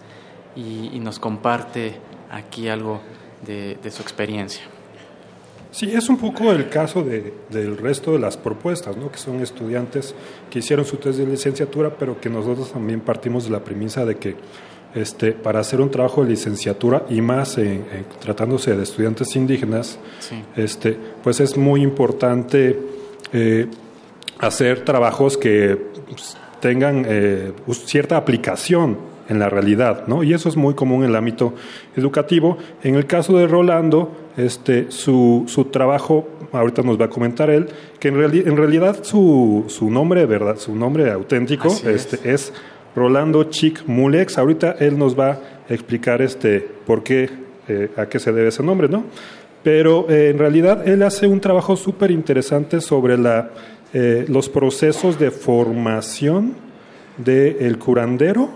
[0.57, 1.96] y, nos comparte
[2.30, 3.00] aquí algo
[3.46, 4.62] de, su experiencia.
[5.70, 9.11] Sí, es un poco el caso de, del resto de las propuestas, ¿no?
[9.11, 10.14] que son estudiantes
[10.50, 14.16] que hicieron su test de licenciatura, pero que nosotros también partimos de la premisa de
[14.16, 14.36] que
[14.94, 17.57] este, para hacer un trabajo de licenciatura y más
[18.20, 19.98] tratándose de estudiantes indígenas,
[20.55, 22.78] este, pues es muy importante
[23.32, 23.68] eh,
[24.38, 30.22] hacer trabajos que pues, tengan eh, cierta aplicación en la realidad, ¿no?
[30.22, 31.54] Y eso es muy común en el ámbito
[31.96, 32.58] educativo.
[32.82, 37.66] En el caso de Rolando, este, su, su trabajo, ahorita nos va a comentar él,
[37.98, 40.56] que en, en realidad su, su nombre, ¿verdad?
[40.58, 42.52] Su nombre auténtico este, es.
[42.94, 44.36] Rolando Chic Mulex.
[44.36, 47.30] Ahorita él nos va a explicar este, por qué,
[47.66, 49.04] eh, a qué se debe ese nombre, ¿no?
[49.62, 53.50] Pero eh, en realidad él hace un trabajo súper interesante sobre la
[53.94, 56.54] eh, los procesos de formación
[57.18, 58.48] del curandero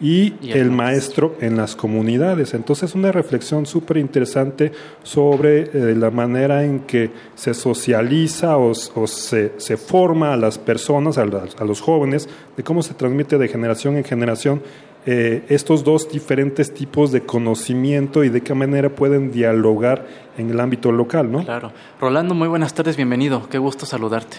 [0.00, 2.54] y, Y el el maestro en las comunidades.
[2.54, 4.72] Entonces, una reflexión súper interesante
[5.02, 11.18] sobre eh, la manera en que se socializa o, se, se forma a las personas,
[11.18, 14.62] a, a los jóvenes, de cómo se transmite de generación en generación
[15.06, 20.06] eh, estos dos diferentes tipos de conocimiento y de qué manera pueden dialogar
[20.38, 21.44] en el ámbito local, ¿no?
[21.44, 21.72] Claro.
[22.00, 23.46] Rolando, muy buenas tardes, bienvenido.
[23.50, 24.38] Qué gusto saludarte.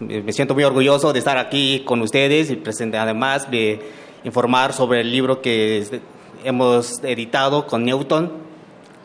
[0.00, 3.80] me me siento muy orgulloso de estar aquí con ustedes y presentar además de
[4.24, 5.90] informar sobre el libro que es-
[6.44, 8.30] hemos editado con Newton.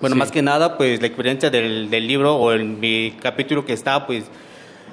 [0.02, 0.20] Bueno, Sí.
[0.20, 4.06] más que nada, pues la experiencia del, del libro o en mi capítulo que está,
[4.06, 4.26] pues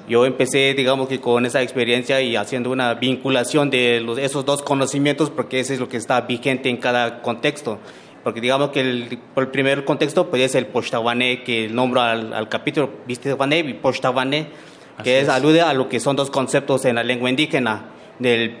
[0.07, 4.61] yo empecé, digamos que con esa experiencia y haciendo una vinculación de los- esos dos
[4.63, 7.77] conocimientos porque eso es lo que está vigente en cada contexto.
[8.23, 12.33] Porque digamos que el, por el primer contexto pues es el Pochtavané que nombra al,
[12.33, 15.29] al capítulo Vistavané y Pochtavané, Así que es, es.
[15.29, 17.85] alude a lo que son dos conceptos en la lengua indígena.
[18.19, 18.57] Del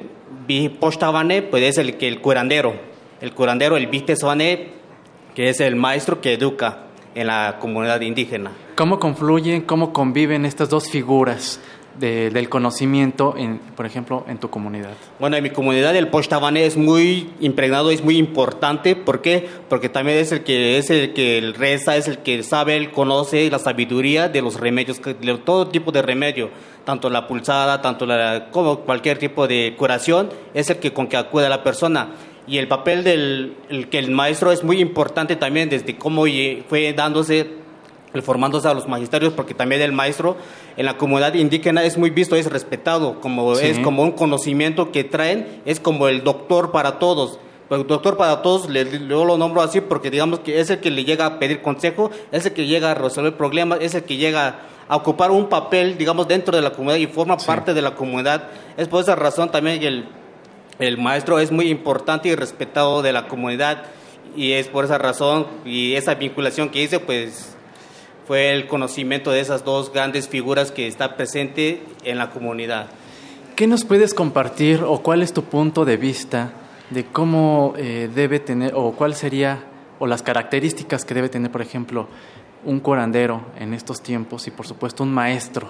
[0.47, 2.73] Vi- Pochtavané pues es el que el curandero,
[3.21, 4.69] el curandero, el Vistesvané,
[5.35, 6.85] que es el maestro que educa
[7.15, 8.51] en la comunidad indígena.
[8.75, 11.59] ¿Cómo confluyen, cómo conviven estas dos figuras
[11.99, 14.91] de- del conocimiento, en, por ejemplo, en tu comunidad?
[15.19, 18.95] Bueno, en mi comunidad el Pochtavané es muy impregnado, es muy importante.
[18.95, 19.47] ¿Por qué?
[19.69, 23.49] Porque también es el que es el que reza, es el que sabe, él conoce
[23.49, 26.49] la sabiduría de los remedios, de todo tipo de remedio,
[26.85, 28.07] tanto la pulsada, tanto
[28.51, 32.09] como cualquier tipo de curación, es el que con que acude a la persona.
[32.47, 36.25] Y el papel del el que el maestro es muy importante también desde cómo
[36.67, 37.60] fue dándose
[38.13, 40.35] el formándose a los magisterios, porque también el maestro
[40.77, 43.67] en la comunidad indígena es muy visto, es respetado, como Sí.
[43.67, 47.39] es como un conocimiento que traen, es como el doctor para todos.
[47.69, 50.79] Pero el doctor para todos, le, yo lo nombro así porque digamos que es el
[50.79, 54.03] que le llega a pedir consejo, es el que llega a resolver problemas, es el
[54.03, 54.59] que llega
[54.89, 58.49] a ocupar un papel, digamos, dentro de la comunidad y forma parte de la comunidad.
[58.75, 60.05] Es por esa razón también que el,
[60.79, 63.83] el maestro es muy importante y respetado de la comunidad
[64.35, 67.55] y es por esa razón y esa vinculación que hice, pues
[68.31, 72.87] fue el conocimiento de esas dos grandes figuras que está presente en la comunidad.
[73.57, 76.53] ¿Qué nos puedes compartir o cuál es tu punto de vista
[76.91, 79.65] de cómo eh, debe tener o cuál sería
[79.99, 82.07] o las características que debe tener, por ejemplo,
[82.63, 85.67] un curandero en estos tiempos y por supuesto un maestro,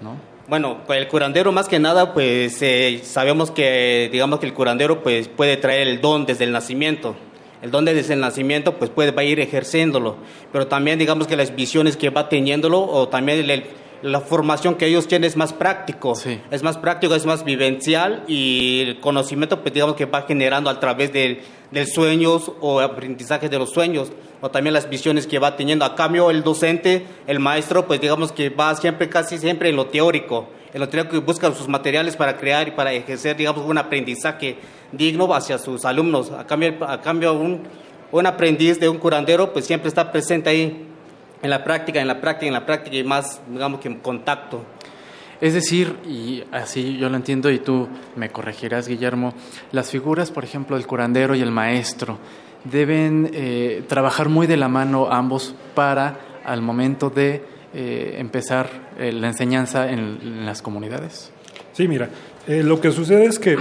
[0.00, 0.16] ¿no?
[0.48, 5.02] Bueno, pues el curandero más que nada, pues eh, sabemos que, digamos que el curandero
[5.02, 7.16] pues puede traer el don desde el nacimiento.
[7.62, 10.16] El don desde el nacimiento pues puede va a ir ejerciéndolo,
[10.52, 13.64] pero también digamos que las visiones que va teniéndolo o también el-
[14.02, 16.40] la formación que ellos tienen es más práctico, Sí.
[16.50, 20.78] es más práctico, es más vivencial y el conocimiento pues digamos que va generando a
[20.78, 21.40] través del,
[21.70, 25.84] del sueños o aprendizaje de los sueños o también las visiones que va teniendo.
[25.84, 29.86] A cambio el docente, el maestro pues digamos que va siempre, casi siempre en lo
[29.86, 33.78] teórico, en lo teórico que busca sus materiales para crear y para ejercer digamos un
[33.78, 34.58] aprendizaje
[34.92, 36.30] digno hacia sus alumnos.
[36.30, 37.62] A cambio, a cambio un,
[38.12, 40.84] un aprendiz de un curandero pues siempre está presente ahí
[41.42, 44.64] en la práctica, en la práctica, en la práctica y más digamos que en contacto.
[45.40, 49.34] Es decir, y así yo lo entiendo y tú me corregirás, Guillermo,
[49.70, 52.18] las figuras, por ejemplo, el curandero y el maestro,
[52.64, 59.12] deben eh, trabajar muy de la mano ambos para, al momento de eh, empezar eh,
[59.12, 61.30] la enseñanza en, en las comunidades.
[61.72, 62.08] Sí, mira,
[62.48, 63.56] eh, lo que sucede es que,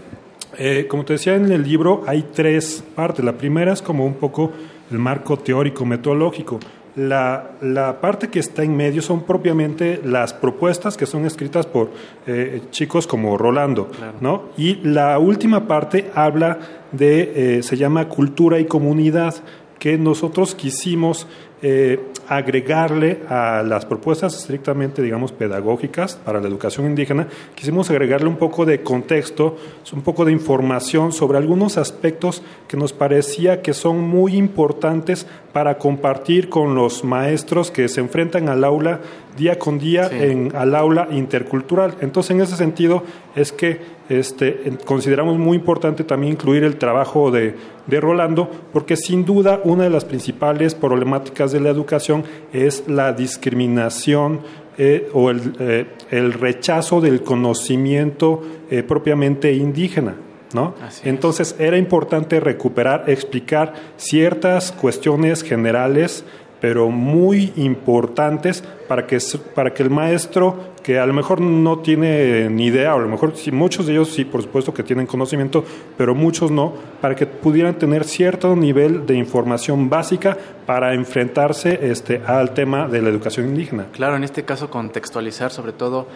[0.56, 3.24] eh, como te decía en el libro, hay tres partes.
[3.24, 4.52] La primera es como un poco
[4.90, 6.60] el marco teórico, metodológico.
[6.94, 11.90] La, la parte que está en medio son propiamente las propuestas que son escritas por
[12.26, 13.90] eh, chicos como Rolando,
[14.20, 14.50] ¿no?
[14.58, 16.58] Y la última parte habla
[16.92, 19.34] de, eh, se llama cultura y comunidad,
[19.78, 21.26] que nosotros quisimos
[21.62, 28.36] eh, agregarle a las propuestas estrictamente, digamos, pedagógicas para la educación indígena, quisimos agregarle un
[28.36, 29.56] poco de contexto,
[29.92, 35.78] un poco de información sobre algunos aspectos que nos parecía que son muy importantes para
[35.78, 39.00] compartir con los maestros que se enfrentan al aula
[39.36, 40.16] día con día Sí.
[40.20, 41.94] en, al aula intercultural.
[42.00, 43.02] Entonces, en ese sentido,
[43.34, 47.54] es que este, consideramos muy importante también incluir el trabajo de,
[47.86, 53.12] de Rolando, porque sin duda una de las principales problemáticas de la educación es la
[53.12, 54.40] discriminación
[54.78, 60.16] eh, o el, eh, el, rechazo del conocimiento eh, propiamente indígena.
[60.54, 60.74] ¿no?
[61.04, 66.24] Entonces era importante recuperar, explicar ciertas cuestiones generales
[66.62, 69.18] pero muy importantes para que,
[69.52, 73.08] para que el maestro, que a lo mejor no tiene ni idea, o a lo
[73.08, 75.64] mejor sí, muchos de ellos sí, por supuesto que tienen conocimiento,
[75.96, 82.20] pero muchos no, para que pudieran tener cierto nivel de información básica para enfrentarse este,
[82.26, 83.86] al tema de la educación indígena.
[83.92, 86.06] Claro, en este caso contextualizar sobre todo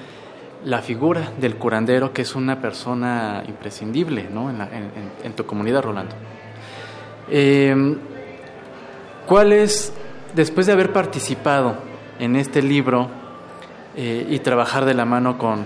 [0.65, 4.51] la figura del curandero, que es una persona imprescindible ¿no?
[4.51, 4.61] en,
[5.23, 6.17] en, tu comunidad, Rolando.
[7.31, 7.97] Eh,
[9.27, 9.93] ¿Cuál es
[10.35, 11.77] después de haber participado
[12.19, 13.26] en este libro
[13.97, 15.65] eh, y trabajar de la mano con,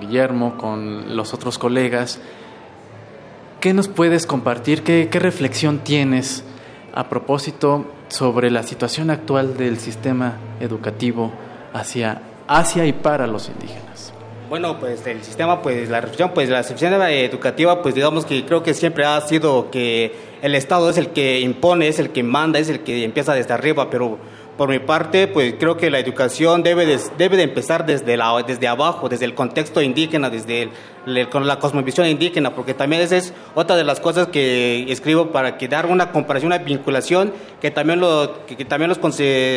[0.00, 2.18] Guillermo, con los otros colegas,
[3.60, 4.82] ¿qué nos puedes compartir?
[4.82, 6.44] ¿Qué, reflexión tienes
[6.94, 11.30] a propósito sobre la situación actual del sistema educativo
[11.74, 14.14] hacia, hacia y para los indígenas?
[14.48, 18.62] Bueno, pues el sistema, pues la reflexión, pues la sistema educativa, pues digamos que creo
[18.62, 22.58] que siempre ha sido que el Estado es el que impone, es el que manda,
[22.58, 24.18] es el que empieza desde arriba, pero
[24.56, 28.42] por mi parte, pues creo que la educación debe de, debe de empezar desde, la,
[28.46, 30.70] desde abajo, desde el contexto indígena, desde
[31.30, 35.58] con la cosmovisión indígena, porque también esa es otra de las cosas que escribo para
[35.58, 38.98] que dar una comparación, una vinculación, que también, lo, que, también los,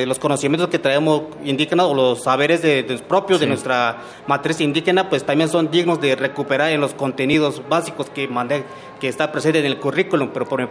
[0.08, 5.24] los conocimientos que traemos indígenas o los saberes de, propios de nuestra matriz indígena, pues
[5.24, 8.64] también son dignos de recuperar en los contenidos básicos que, mandé,
[9.00, 10.68] que está presente en el currículum, pero por,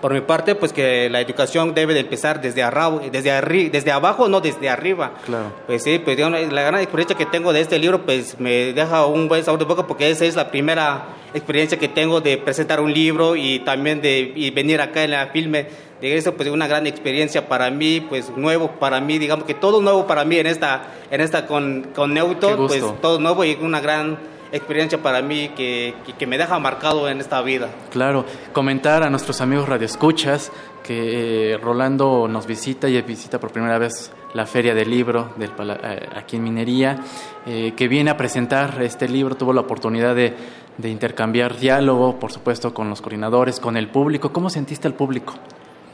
[0.00, 4.28] por mi parte, pues que la educación debe de empezar desde, arriba, desde, desde abajo,
[4.28, 5.12] no desde arriba.
[5.24, 5.52] Claro.
[5.66, 9.28] Pues sí, pues la gran experiencia que tengo de este libro, pues me deja un
[9.28, 12.92] buen sabor de boca porque esa es la primera experiencia que tengo de presentar un
[12.92, 15.66] libro y también de venir acá en la filme.
[16.00, 19.82] De eso, pues una gran experiencia para mí, pues nuevo para mí, digamos que todo
[19.82, 23.80] nuevo para mí en esta, en esta con, con Neuto, pues todo nuevo y una
[23.80, 24.16] gran
[24.52, 27.68] experiencia para mí que, que, me deja marcado en esta vida.
[27.90, 30.50] Claro, comentar a nuestros amigos radioescuchas
[30.82, 35.50] que eh, Rolando nos visita y visita por primera vez la Feria del Libro del,
[35.50, 36.98] eh, aquí en Minería,
[37.46, 40.34] eh, que viene a presentar este libro, tuvo la oportunidad de,
[40.76, 44.32] de, intercambiar diálogo, por supuesto, con los coordinadores, con el público.
[44.32, 45.34] ¿Cómo sentiste al público?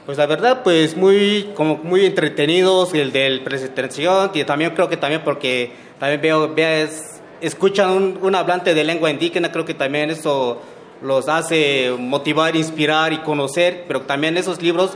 [0.06, 4.98] Pues la verdad, pues muy, como muy entretenidos, el del presentación, y también creo que
[4.98, 10.60] también porque también veo, ves escuchan un, hablante de lengua indígena, creo que también eso
[11.02, 14.92] los hace motivar, inspirar y conocer, pero también esos libros,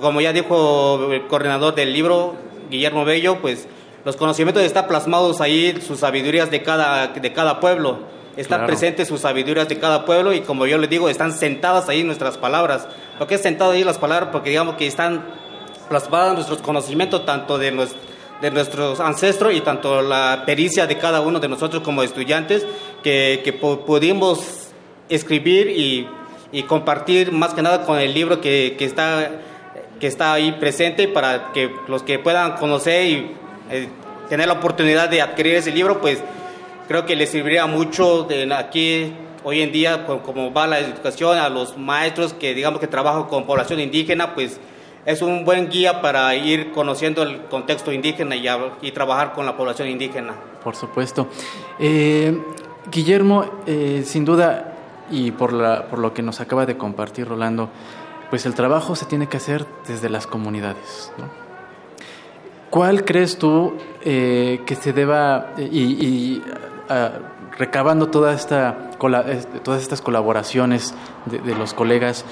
[0.00, 2.34] como ya dijo el coordinador del libro,
[2.70, 3.68] Guillermo Bello, pues
[4.04, 7.98] los conocimientos están plasmados ahí, sus sabidurías de cada, de cada pueblo.
[8.36, 12.04] Están presentes sus sabidurías de cada pueblo y como yo le digo, están sentadas ahí
[12.04, 12.88] nuestras palabras.
[13.18, 15.24] Lo que es sentado ahí las palabras, porque digamos que están
[15.90, 18.00] plasmadas nuestros conocimientos tanto de nuestro
[18.40, 22.66] de nuestros ancestros y tanto la pericia de cada uno de nosotros como estudiantes
[23.02, 24.70] que, que pudimos
[25.08, 26.08] escribir y,
[26.52, 29.30] y, compartir más que nada con el libro que, que, está,
[29.98, 33.30] que está ahí presente para que los que puedan conocer y
[33.70, 33.88] eh,
[34.28, 36.22] tener la oportunidad de adquirir ese libro, pues
[36.88, 39.12] creo que les serviría mucho de aquí
[39.42, 43.46] hoy en día, como va la educación, a los maestros que digamos que trabajan con
[43.46, 44.60] población indígena, pues
[45.06, 48.46] es un buen guía para ir conociendo el contexto indígena y,
[48.82, 50.34] y trabajar con la población indígena.
[50.62, 51.28] Por supuesto.
[51.78, 52.38] Eh,
[52.90, 54.74] Guillermo, eh, sin duda,
[55.10, 57.70] y por, la, por lo que nos acaba de compartir Rolando,
[58.28, 61.12] pues el trabajo se tiene que hacer desde las comunidades.
[62.68, 66.42] ¿Cuál crees tú eh, que se deba, y,
[67.58, 68.90] recabando toda esta,
[69.64, 70.94] todas estas colaboraciones
[71.26, 72.24] de, de los colegas,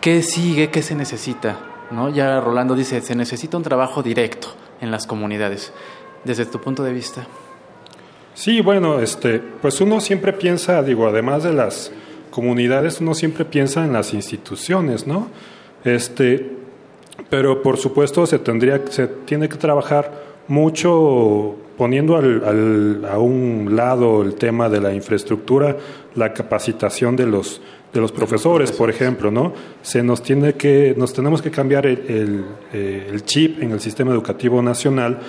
[0.00, 1.56] ¿qué sigue, qué se necesita?
[1.90, 2.08] ¿No?
[2.10, 4.48] Ya Rolando dice, se necesita un trabajo directo
[4.80, 5.72] en las comunidades.
[6.24, 7.26] Desde tu punto de vista.
[8.34, 11.92] Sí, bueno, este, pues uno siempre piensa, digo, además de las
[12.30, 15.28] comunidades, uno siempre piensa en las instituciones, ¿no?
[15.84, 16.58] Este,
[17.30, 24.22] pero por supuesto se tendría, se tiene que trabajar mucho poniendo al, a un lado
[24.22, 25.76] el tema de la infraestructura,
[26.14, 27.60] la capacitación de los
[27.92, 29.52] de los profesores, por ejemplo, ¿no?
[29.82, 34.12] Se nos tiene que, nos tenemos que cambiar el, eh, el, chip en el sistema
[34.12, 35.20] educativo nacional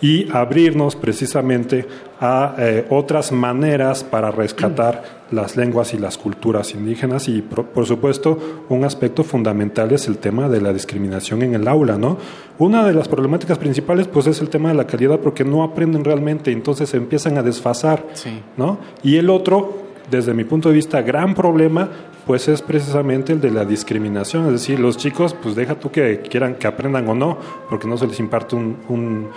[0.00, 1.86] y abrirnos precisamente
[2.20, 8.64] a eh, otras maneras para rescatar las lenguas y las culturas indígenas y por, supuesto
[8.68, 12.18] un aspecto fundamental es el tema de la discriminación en el aula, ¿no?
[12.58, 16.04] Una de las problemáticas principales pues es el tema de la calidad porque no aprenden
[16.04, 18.06] realmente, entonces se empiezan a desfasar,
[18.56, 18.78] ¿no?
[19.02, 21.88] Y el otro desde mi punto de vista, gran problema,
[22.26, 24.46] pues es precisamente el de la discriminación.
[24.46, 27.38] Es decir, los chicos, pues deja tú que quieran que aprendan o no,
[27.68, 29.30] porque no se les imparte un,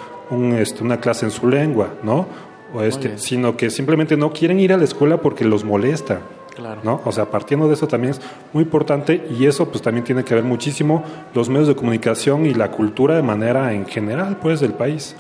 [0.58, 2.28] este, una clase en su lengua, ¿no?
[2.74, 6.22] O este, sino que simplemente no quieren ir a la escuela porque los molesta.
[6.84, 7.02] ¿no?
[7.06, 8.22] O sea, partiendo de eso también es
[8.54, 11.04] muy importante y eso pues también tiene que ver muchísimo
[11.34, 15.16] los medios de comunicación y la cultura de manera en general pues del país.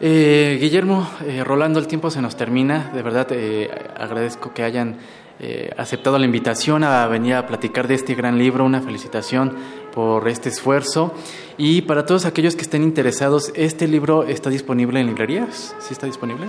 [0.00, 2.90] Eh, Guillermo, eh, Rolando, el tiempo se nos termina.
[2.94, 4.96] De verdad, eh, agradezco que hayan
[5.40, 8.64] eh, aceptado la invitación a venir a platicar de este gran libro.
[8.64, 9.56] Una felicitación
[9.92, 11.14] por este esfuerzo.
[11.56, 15.74] Y para todos aquellos que estén interesados, ¿este libro está disponible en librerías?
[15.80, 16.46] ¿Sí está disponible?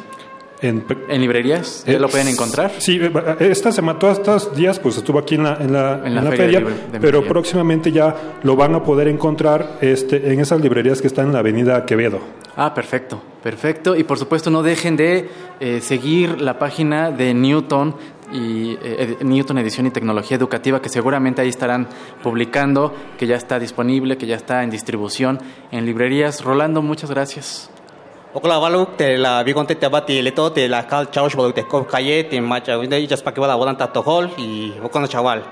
[0.62, 0.84] En,
[1.22, 2.70] librerías, ¿ya lo pueden encontrar?
[2.80, 3.00] Sí,
[3.40, 6.62] esta semana, todos estos días, pues estuvo aquí en la, en la, en la, feria,
[7.00, 11.34] pero próximamente ya lo van a poder encontrar este, en esas librerías que están en
[11.34, 12.20] la avenida Quevedo.
[12.62, 13.96] Ah, perfecto, perfecto.
[13.96, 15.30] Y por supuesto no dejen de
[15.62, 17.96] eh, seguir la página de Newton
[18.34, 21.88] y eh, Newton Edición y Tecnología Educativa, que seguramente ahí estarán
[22.22, 25.40] publicando, que ya está disponible, que ya está en distribución
[25.72, 26.44] en librerías.
[26.44, 27.70] Rolando, muchas gracias.
[28.98, 33.08] te la bigonte te abati le te la cal chao te calle te macha y
[33.08, 35.46] ya para que va a volar tanto hall y con chaval.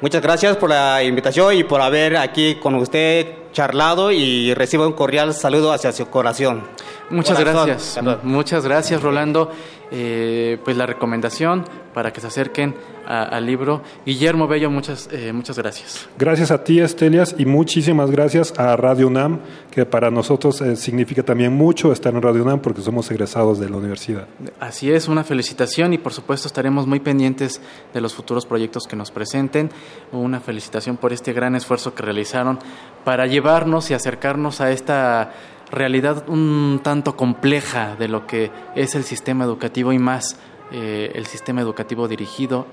[0.00, 4.94] Muchas gracias por la invitación y por haber aquí con usted charlado y recibo un
[4.94, 6.62] cordial saludo hacia su corazón.
[7.10, 8.00] Muchas gracias.
[8.22, 9.50] Muchas gracias, Rolando.
[9.90, 12.76] Eh, pues la recomendación para que se acerquen
[13.10, 13.82] al libro.
[14.06, 16.08] Guillermo Bello, muchas, eh, muchas gracias.
[16.16, 19.40] Gracias a ti, Estelias, y muchísimas gracias a Radio UNAM,
[19.70, 23.68] que para nosotros eh, significa también mucho estar en Radio UNAM porque somos egresados de
[23.68, 24.28] la universidad.
[24.60, 27.60] Así es, una felicitación y por supuesto estaremos muy pendientes
[27.92, 29.70] de los futuros proyectos que nos presenten.
[30.12, 32.60] Una felicitación por este gran esfuerzo que realizaron
[33.04, 35.32] para llevarnos y acercarnos a esta
[35.72, 40.36] realidad un tanto compleja de lo que es el sistema educativo y más
[40.72, 42.66] eh, el sistema educativo dirigido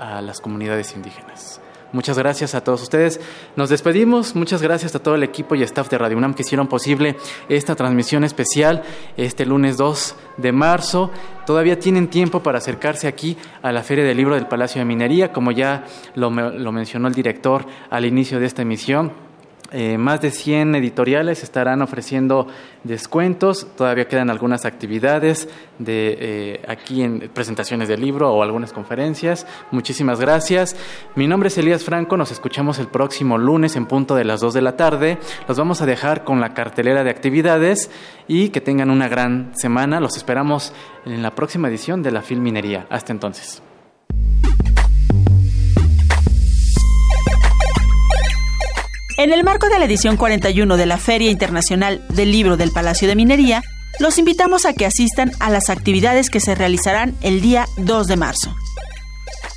[0.00, 1.60] a las comunidades indígenas.
[1.92, 3.20] Muchas gracias a todos ustedes.
[3.56, 4.36] Nos despedimos.
[4.36, 7.16] Muchas gracias a todo el equipo y staff de Radio UNAM que hicieron posible
[7.48, 8.84] esta transmisión especial
[9.16, 11.10] este lunes 2 de marzo.
[11.46, 15.32] Todavía tienen tiempo para acercarse aquí a la Feria del Libro del Palacio de Minería,
[15.32, 15.84] como ya
[16.14, 19.29] lo mencionó el director al inicio de esta emisión
[19.72, 22.48] eh, más de 100 editoriales estarán ofreciendo
[22.84, 23.66] descuentos.
[23.76, 25.48] Todavía quedan algunas actividades
[25.78, 29.46] de eh, aquí en presentaciones del libro o algunas conferencias.
[29.70, 30.76] Muchísimas gracias.
[31.14, 32.16] Mi nombre es Elías Franco.
[32.16, 35.18] Nos escuchamos el próximo lunes en punto de las 2 de la tarde.
[35.46, 37.90] Los vamos a dejar con la cartelera de actividades
[38.26, 40.00] y que tengan una gran semana.
[40.00, 40.72] Los esperamos
[41.04, 42.86] en la próxima edición de la Filminería.
[42.90, 43.62] Hasta entonces.
[49.20, 53.06] En el marco de la edición 41 de la Feria Internacional del Libro del Palacio
[53.06, 53.62] de Minería,
[53.98, 58.16] los invitamos a que asistan a las actividades que se realizarán el día 2 de
[58.16, 58.56] marzo.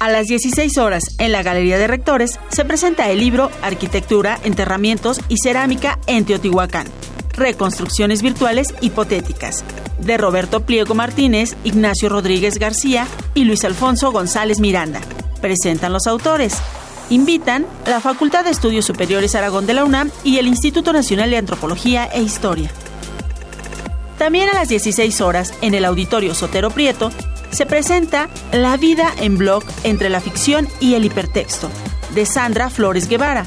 [0.02, 5.22] A las 16 horas, en la Galería de Rectores, se presenta el libro Arquitectura, Enterramientos
[5.30, 6.88] y Cerámica en Teotihuacán.
[7.32, 9.64] Reconstrucciones virtuales hipotéticas,
[9.98, 15.00] de Roberto Pliego Martínez, Ignacio Rodríguez García y Luis Alfonso González Miranda.
[15.40, 16.58] Presentan los autores
[17.14, 21.38] Invitan la Facultad de Estudios Superiores Aragón de la UNAM y el Instituto Nacional de
[21.38, 22.72] Antropología e Historia.
[24.18, 27.12] También a las 16 horas, en el Auditorio Sotero Prieto,
[27.52, 31.70] se presenta La vida en blog entre la ficción y el hipertexto,
[32.16, 33.46] de Sandra Flores Guevara,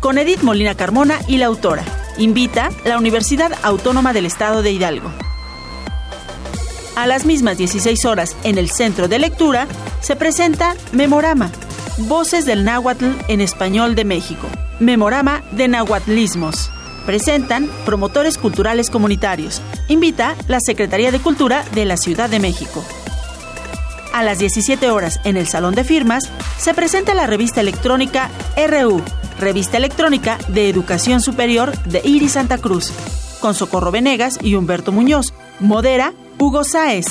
[0.00, 1.84] con Edith Molina Carmona y la autora.
[2.18, 5.12] Invita la Universidad Autónoma del Estado de Hidalgo.
[6.96, 9.68] A las mismas 16 horas, en el Centro de Lectura,
[10.00, 11.52] se presenta Memorama,
[11.98, 14.48] Voces del Náhuatl en Español de México.
[14.80, 16.68] Memorama de Nahuatlismos.
[17.06, 19.62] Presentan promotores culturales comunitarios.
[19.88, 22.84] Invita la Secretaría de Cultura de la Ciudad de México.
[24.12, 26.24] A las 17 horas en el Salón de Firmas
[26.58, 29.00] se presenta la revista electrónica RU,
[29.38, 32.92] Revista Electrónica de Educación Superior de Iris Santa Cruz,
[33.40, 35.32] con Socorro Venegas y Humberto Muñoz.
[35.60, 37.06] Modera Hugo Sáez.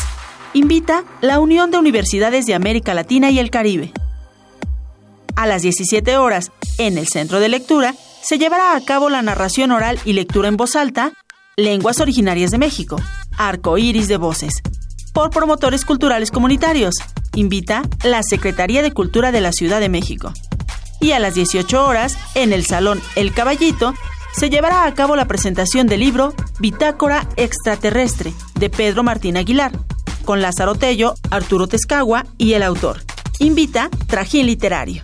[0.52, 3.94] Invita la Unión de Universidades de América Latina y el Caribe.
[5.36, 9.72] A las 17 horas, en el centro de lectura, se llevará a cabo la narración
[9.72, 11.12] oral y lectura en voz alta,
[11.58, 12.98] Lenguas Originarias de México,
[13.38, 14.62] Arco Iris de Voces,
[15.14, 16.96] por promotores culturales comunitarios.
[17.36, 20.32] Invita la Secretaría de Cultura de la Ciudad de México.
[21.02, 23.94] Y a las 18 horas, en el Salón El Caballito,
[24.34, 29.72] se llevará a cabo la presentación del libro Bitácora Extraterrestre de Pedro Martín Aguilar,
[30.26, 33.04] con Lázaro Tello, Arturo Tezcagua y el autor.
[33.40, 35.04] Invita Trajín Literario.